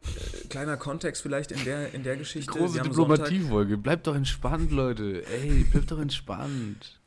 [0.04, 2.52] äh, kleiner Kontext vielleicht in der, in der Geschichte.
[2.52, 3.78] Große haben Sonntag- Diplomatiefolge.
[3.78, 5.24] Bleibt doch entspannt, Leute.
[5.28, 7.00] Ey, bleibt doch entspannt.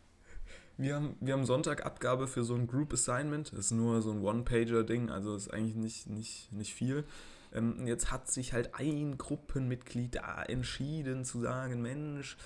[0.78, 3.50] Wir haben, wir haben Sonntag Abgabe für so ein Group Assignment.
[3.52, 7.04] Das ist nur so ein One-Pager-Ding, also ist eigentlich nicht, nicht, nicht viel.
[7.52, 12.36] Ähm, und jetzt hat sich halt ein Gruppenmitglied da entschieden zu sagen, Mensch,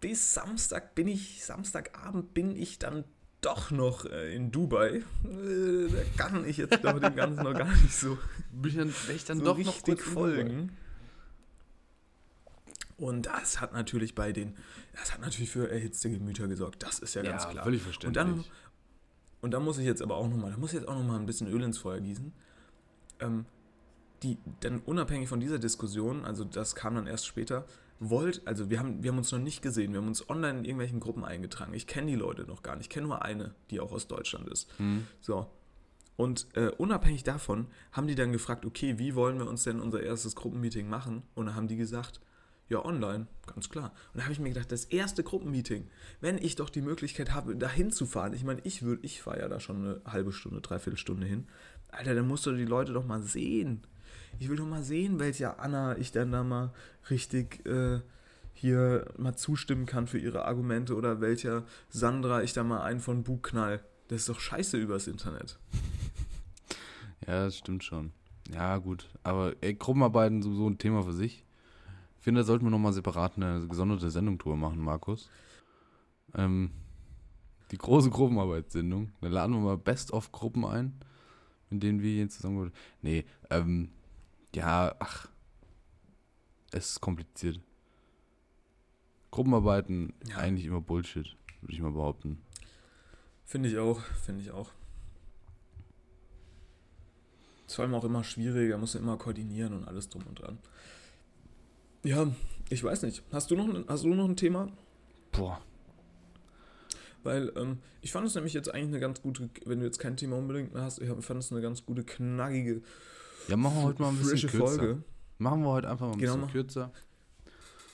[0.00, 3.04] bis Samstag bin ich, Samstagabend bin ich dann
[3.40, 5.02] doch noch äh, in Dubai.
[5.24, 8.18] Äh, da kann ich jetzt doch dem Ganzen noch gar nicht so
[8.52, 10.76] Bin ich dann, ich dann so doch noch richtig in folgen.
[12.96, 14.56] Und das hat natürlich bei den,
[14.92, 16.82] das hat natürlich für erhitzte Gemüter gesorgt.
[16.82, 17.64] Das ist ja Ja, ganz klar.
[17.64, 18.24] völlig Und verständlich.
[18.24, 18.44] dann,
[19.40, 21.24] und da muss ich jetzt aber auch nochmal, da muss ich jetzt auch nochmal ein
[21.24, 22.30] bisschen Öl ins Feuer gießen.
[23.20, 23.46] Ähm,
[24.22, 27.64] die, dann unabhängig von dieser Diskussion, also das kam dann erst später,
[27.98, 30.64] wollt, also wir haben, wir haben uns noch nicht gesehen, wir haben uns online in
[30.64, 31.74] irgendwelchen Gruppen eingetragen.
[31.74, 34.48] Ich kenne die Leute noch gar nicht, ich kenne nur eine, die auch aus Deutschland
[34.48, 34.70] ist.
[34.78, 35.06] Hm.
[35.20, 35.46] So.
[36.16, 40.02] Und äh, unabhängig davon haben die dann gefragt, okay, wie wollen wir uns denn unser
[40.02, 41.22] erstes Gruppenmeeting machen?
[41.34, 42.20] Und dann haben die gesagt,
[42.68, 43.92] ja, online, ganz klar.
[44.12, 45.88] Und da habe ich mir gedacht, das erste Gruppenmeeting,
[46.20, 49.48] wenn ich doch die Möglichkeit habe, da hinzufahren, ich meine, ich würde, ich fahre ja
[49.48, 51.48] da schon eine halbe Stunde, dreiviertel Stunde hin.
[51.88, 53.82] Alter, dann musst du die Leute doch mal sehen.
[54.38, 56.72] Ich will doch mal sehen, welcher Anna ich dann da mal
[57.10, 58.00] richtig äh,
[58.54, 63.22] hier mal zustimmen kann für ihre Argumente oder welcher Sandra ich da mal einen von
[63.22, 63.82] Bug knall.
[64.08, 65.58] Das ist doch scheiße übers Internet.
[67.26, 68.12] Ja, das stimmt schon.
[68.52, 69.06] Ja, gut.
[69.22, 71.44] Aber ey, Gruppenarbeiten sowieso ein Thema für sich.
[72.18, 75.28] Ich finde, da sollten wir nochmal separat eine gesonderte Sendung drüber machen, Markus.
[76.34, 76.70] Ähm,
[77.70, 79.12] die große Gruppenarbeitssendung.
[79.20, 80.98] Da laden wir mal Best-of-Gruppen ein,
[81.70, 82.72] in denen wir hier zusammen.
[83.02, 83.90] Nee, ähm,
[84.54, 85.28] ja, ach.
[86.72, 87.60] Es ist kompliziert.
[89.30, 90.38] Gruppenarbeiten, Ja.
[90.38, 92.40] eigentlich immer Bullshit, würde ich mal behaupten.
[93.44, 94.70] Finde ich auch, finde ich auch.
[97.66, 100.58] Ist vor allem auch immer schwieriger, muss immer koordinieren und alles drum und dran.
[102.02, 102.32] Ja,
[102.68, 103.22] ich weiß nicht.
[103.32, 104.68] Hast du noch, ein- hast du noch ein Thema?
[105.32, 105.60] Boah.
[107.22, 110.16] Weil ähm, ich fand es nämlich jetzt eigentlich eine ganz gute, wenn du jetzt kein
[110.16, 112.82] Thema unbedingt mehr hast, ich fand es eine ganz gute, knackige,
[113.48, 114.66] Ja, machen wir heute mal ein bisschen kürzer.
[114.78, 115.02] Folge.
[115.38, 116.92] Machen wir heute einfach mal ein Genau, bisschen kürzer.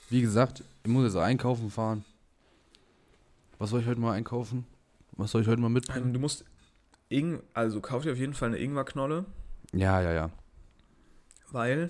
[0.09, 2.05] Wie gesagt, ich muss jetzt einkaufen fahren.
[3.57, 4.65] Was soll ich heute mal einkaufen?
[5.13, 6.13] Was soll ich heute mal Ähm, mitbringen?
[6.13, 6.45] du musst,
[7.09, 9.25] Ing also kauf dir auf jeden Fall eine Ingwerknolle.
[9.73, 10.29] Ja, ja, ja.
[11.51, 11.89] weil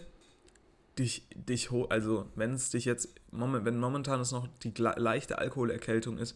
[0.97, 5.38] dich, dich ho- also wenn es dich jetzt, moment, wenn momentan es noch die leichte
[5.38, 6.36] Alkoholerkältung ist,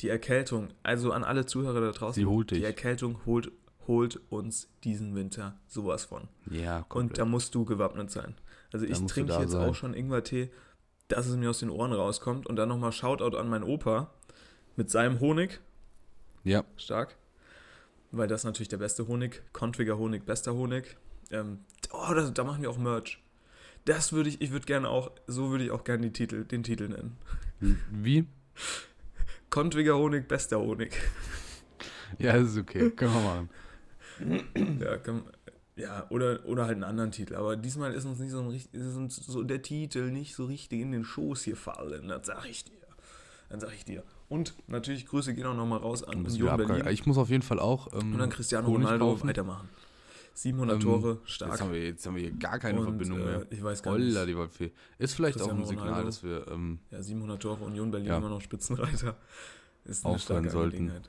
[0.00, 2.58] die Erkältung, also an alle Zuhörer da draußen, Sie holt dich.
[2.58, 3.50] die Erkältung holt,
[3.88, 6.28] holt uns diesen Winter sowas von.
[6.50, 7.18] Ja, Und komplett.
[7.18, 8.34] da musst du gewappnet sein.
[8.72, 9.68] Also Da ich trinke jetzt sein.
[9.68, 10.50] auch schon Ingwertee,
[11.08, 14.10] dass es mir aus den Ohren rauskommt und dann nochmal Shoutout an meinen Opa
[14.76, 15.60] mit seinem Honig,
[16.44, 17.16] ja, stark.
[18.12, 19.42] Weil das ist natürlich der beste Honig.
[19.52, 20.96] Contriger Honig, bester Honig.
[21.30, 21.60] Ähm,
[21.92, 23.22] oh, da, da machen wir auch Merch.
[23.84, 26.62] Das würde ich, ich würde gerne auch, so würde ich auch gerne die Titel, den
[26.62, 27.16] Titel nennen.
[27.90, 28.26] wie?
[29.50, 30.94] Contriger Honig, bester Honig.
[32.18, 32.90] Ja, das ist okay.
[32.90, 33.50] Können wir machen.
[34.80, 35.22] Ja, kann,
[35.76, 37.34] ja oder, oder halt einen anderen Titel.
[37.34, 40.80] Aber diesmal ist uns nicht so ein ist uns so der Titel nicht so richtig
[40.80, 42.08] in den Schoß hier fallen.
[42.08, 42.72] Das sag ich dir.
[43.48, 44.02] Dann sag ich dir.
[44.28, 46.86] Und natürlich Grüße gehen auch nochmal raus an Union Berlin.
[46.88, 47.92] Ich muss auf jeden Fall auch.
[47.94, 49.68] Ähm, Und dann Cristiano Ronaldo weitermachen.
[50.34, 51.50] 700 Ähm, Tore, stark.
[51.52, 53.46] Jetzt haben, wir, jetzt haben wir hier gar keine Und, Verbindung äh, mehr.
[53.50, 54.28] Ich weiß gar Holla, nicht.
[54.28, 54.70] die Waldfee.
[54.98, 56.06] Ist vielleicht auch Cristiano ein Signal, Ronaldo.
[56.08, 56.46] dass wir.
[56.48, 58.18] Ähm, Ja, 700 Tore, Union Berlin Ja.
[58.18, 59.16] immer noch Spitzenreiter.
[59.84, 60.76] Ist eine Aufhören starke sollten.
[60.76, 61.08] Angelegenheit.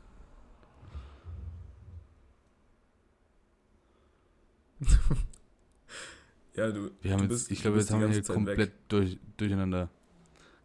[6.55, 8.89] ja, du, wir haben du jetzt, ich glaube, jetzt haben wir hier Zeit komplett weg.
[8.89, 9.89] durch, durcheinander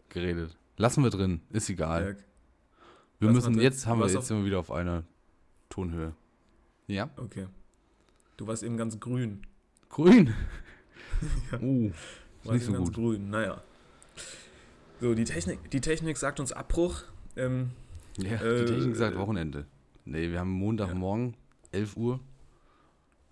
[0.09, 0.57] geredet.
[0.77, 2.03] Lassen wir drin, ist egal.
[2.03, 2.25] Ja,
[3.21, 5.05] wir lass müssen, jetzt haben wir, jetzt wir wieder auf einer
[5.69, 6.15] Tonhöhe.
[6.87, 7.11] Ja?
[7.17, 7.47] okay.
[8.37, 9.43] Du warst eben ganz grün.
[9.89, 10.33] Grün.
[11.53, 11.61] Ja.
[11.61, 11.93] Uh,
[12.43, 12.95] ist nicht so ganz gut.
[12.97, 13.63] grün, naja.
[15.01, 17.03] So, die Technik, die Technik sagt uns Abbruch.
[17.37, 17.71] Ähm,
[18.19, 19.67] Ja, Äh, die Technik sagt äh, Wochenende.
[20.05, 21.37] Nee, wir haben Montagmorgen,
[21.73, 22.21] 11 Uhr,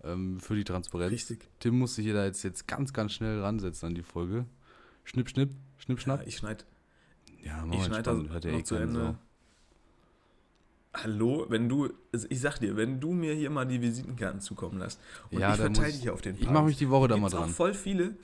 [0.03, 1.11] ähm, für die Transparenz.
[1.11, 1.47] richtig.
[1.59, 4.45] Tim muss sich hier da jetzt, jetzt ganz, ganz schnell ransetzen an die Folge.
[5.03, 6.27] Schnipp, schnipp, schnipp, Ja, schnapp.
[6.27, 6.63] ich schneide
[7.43, 8.99] Ja, mach ich schneid das hört ja eh noch zu Ende.
[9.01, 9.15] Sau.
[10.95, 14.77] Hallo, wenn du, also ich sag dir, wenn du mir hier mal die Visitenkarten zukommen
[14.77, 14.99] lässt
[15.31, 17.33] und Ja, ich verteile hier auf den Ich mache mich die Woche da mal Gibt's
[17.35, 17.49] auch dran.
[17.49, 18.15] voll viele.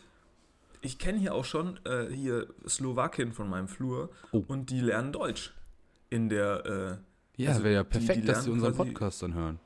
[0.82, 4.44] Ich kenne hier auch schon äh, hier Slowakin von meinem Flur Oh.
[4.48, 5.54] und die lernen Deutsch
[6.12, 7.00] in der
[7.38, 9.60] äh, Ja, also wäre ja perfekt, die dass die lernen unseren quasi- Podcast dann hören.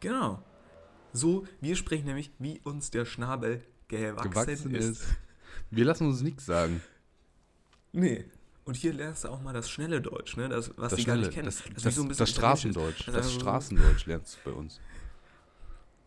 [0.00, 0.42] genau.
[1.16, 4.84] So, wir sprechen nämlich, wie uns der Schnabel gewachsen, Gewachsen ist.
[5.02, 5.04] ist.
[5.70, 6.82] Wir lassen uns nichts sagen.
[7.92, 8.24] Nee.
[8.64, 10.48] Und hier lernst du auch mal das schnelle Deutsch, ne?
[10.48, 11.44] Das, was Das die gar nicht kennen.
[11.46, 12.30] das, wie das, so ein bisschen das.
[12.30, 12.98] Straßendeutsch.
[13.00, 14.80] Das ist Das also so- Straßendeutsch lernst du bei uns.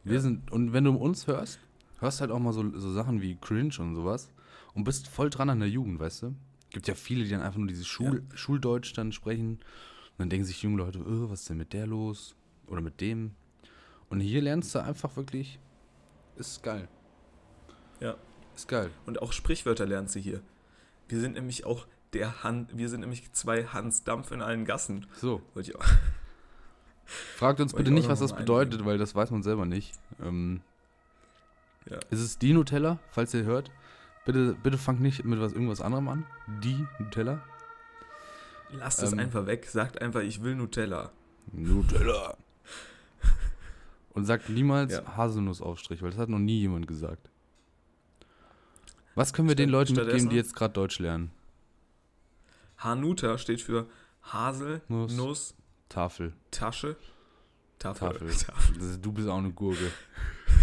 [0.04, 0.20] Wir Ja.
[0.22, 1.60] sind, und wenn du uns hörst,
[2.00, 4.30] hörst halt auch mal so, so Sachen wie Cringe und sowas
[4.74, 6.36] und bist voll dran an der Jugend, weißt du?
[6.72, 9.52] Gibt ja viele, die dann einfach nur dieses Schul Schuldeutsch dann sprechen.
[9.52, 12.36] Und dann denken sich junge Leute, oh, was ist denn mit der los?
[12.68, 13.32] Oder mit dem.
[14.10, 15.60] Und hier lernst du einfach wirklich,
[16.38, 16.88] ist geil.
[18.00, 18.16] Ja.
[18.56, 18.90] Ist geil.
[19.06, 20.42] Und auch Sprichwörter lernst du hier.
[21.08, 25.06] Wir sind nämlich auch der Han, wir sind nämlich zwei Hans Dampf in allen Gassen.
[25.16, 25.86] So, Wollte ich auch.
[27.06, 29.94] fragt uns bitte nicht, was das bedeutet, weil das weiß man selber nicht.
[30.22, 30.62] Ähm,
[31.90, 32.00] Ja.
[32.10, 33.72] Ist es die Nutella, falls ihr hört?
[34.26, 36.26] Bitte, bitte fangt nicht mit was irgendwas anderem an.
[36.62, 37.42] Die Nutella.
[38.72, 39.20] Lasst es Ähm.
[39.20, 41.12] einfach weg, sagt einfach, ich will Nutella.
[41.54, 42.36] Nutella.
[44.18, 45.16] Und sagt niemals Ja.
[45.16, 47.30] Haselnussaufstrich, weil das hat noch nie jemand gesagt.
[49.16, 51.32] Was können wir den Statt- Leuten mitgeben, die jetzt gerade Deutsch lernen?
[52.78, 53.88] Hanuta steht für
[54.22, 55.16] Hasel, Nuss.
[55.16, 55.56] Nuss,
[55.90, 56.34] Tafel.
[56.52, 56.96] Tasche,
[57.80, 58.12] Tafel.
[58.12, 58.30] Tafel.
[58.30, 58.98] Tafel.
[59.02, 59.92] Du bist auch eine Gurke.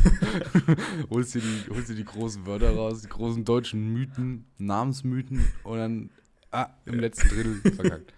[1.10, 5.78] holst, dir die, holst dir die großen Wörter raus, die großen deutschen Mythen, Namensmythen und
[5.78, 6.10] dann
[6.50, 8.12] ah, im letzten Drittel verkackt.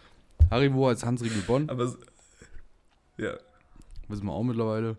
[0.50, 1.94] Haribo als Hansriegel Bonn, Aber
[3.16, 3.36] ja,
[4.08, 4.98] wissen wir auch mittlerweile.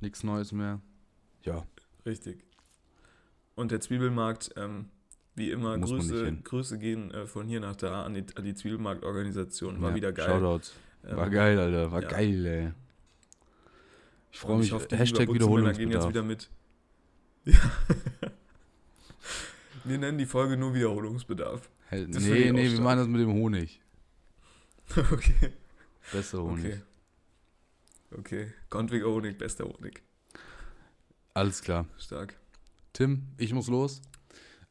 [0.00, 0.80] Nichts Neues mehr.
[1.42, 1.64] Ja,
[2.06, 2.44] richtig.
[3.54, 4.86] Und der Zwiebelmarkt, ähm,
[5.34, 6.38] wie immer, Muss Grüße.
[6.44, 9.80] Grüße gehen äh, von hier nach da an die, an die Zwiebelmarktorganisation.
[9.80, 10.26] War ja, wieder geil.
[10.26, 10.74] Shoutouts.
[11.02, 11.90] War Ähm, geil, Alter.
[11.90, 12.08] War ja.
[12.08, 12.72] geil, ey.
[14.30, 14.72] Ich freue mich.
[14.72, 16.08] hoffe, die Hashtag Lieber gehen jetzt Wiederholungsbedarf.
[16.08, 16.50] wieder mit.
[17.44, 18.30] Ja.
[19.84, 21.70] Wir nennen die Folge nur Wiederholungsbedarf.
[21.90, 23.80] Das finde nee, nee, wir machen das mit dem Honig.
[25.12, 25.52] okay.
[26.12, 26.64] Besser Honig.
[26.66, 26.80] Okay.
[28.16, 28.52] Okay.
[28.70, 30.02] Gontwig Honig, bester Honig.
[31.34, 31.86] Alles klar.
[31.98, 32.36] Stark.
[32.92, 34.00] Tim, ich muss los.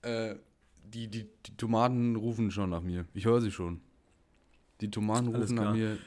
[0.02, 0.36] Äh,
[0.84, 3.06] die, die, die Tomaten rufen schon nach mir.
[3.14, 3.82] Ich höre sie schon.
[4.82, 5.98] Die Tomaten rufen nach mir.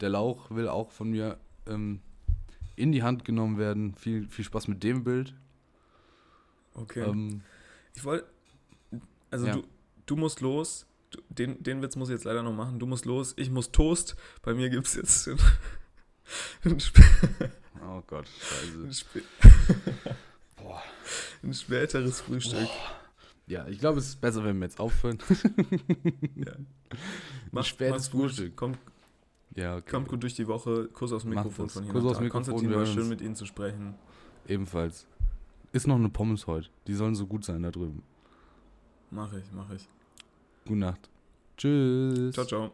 [0.00, 2.00] Der Lauch will auch von mir ähm,
[2.76, 3.94] in die Hand genommen werden.
[3.94, 5.34] Viel, viel Spaß mit dem Bild.
[6.74, 7.02] Okay.
[7.08, 7.42] Ähm,
[7.94, 8.26] Ich wollte.
[9.30, 9.52] Also Ja.
[9.54, 9.64] du,
[10.06, 10.86] du musst los.
[11.30, 12.78] Den, den Witz muss ich jetzt leider noch machen.
[12.78, 13.34] Du musst los.
[13.36, 14.16] Ich muss Toast.
[14.42, 15.30] Bei mir gibt es jetzt
[17.82, 19.06] oh Gott, scheiße.
[19.16, 20.06] ein,
[20.56, 20.82] Boah.
[21.42, 22.68] ein späteres Frühstück.
[23.46, 25.18] Ja, ich glaube, es ist besser, wenn wir jetzt aufhören.
[26.36, 26.52] Ja.
[27.50, 28.20] Mach, spätes mach's gut.
[28.22, 28.56] Frühstück.
[28.56, 28.78] Kommt,
[29.54, 29.90] ja, okay.
[29.90, 30.88] kommt gut durch die Woche.
[30.88, 32.24] Kuss aufs Macht Mikrofon von hier Kuss aufs da.
[32.24, 33.94] Mikrofon, Konstantin, war schön mit Ihnen zu sprechen.
[34.46, 35.06] Ebenfalls.
[35.72, 36.68] Ist noch eine Pommes heute.
[36.86, 38.02] Die sollen so gut sein da drüben.
[39.10, 39.88] Mach ich, mach ich.
[40.66, 41.10] Gute Nacht.
[41.56, 42.34] Tschüss.
[42.34, 42.72] Ciao, ciao.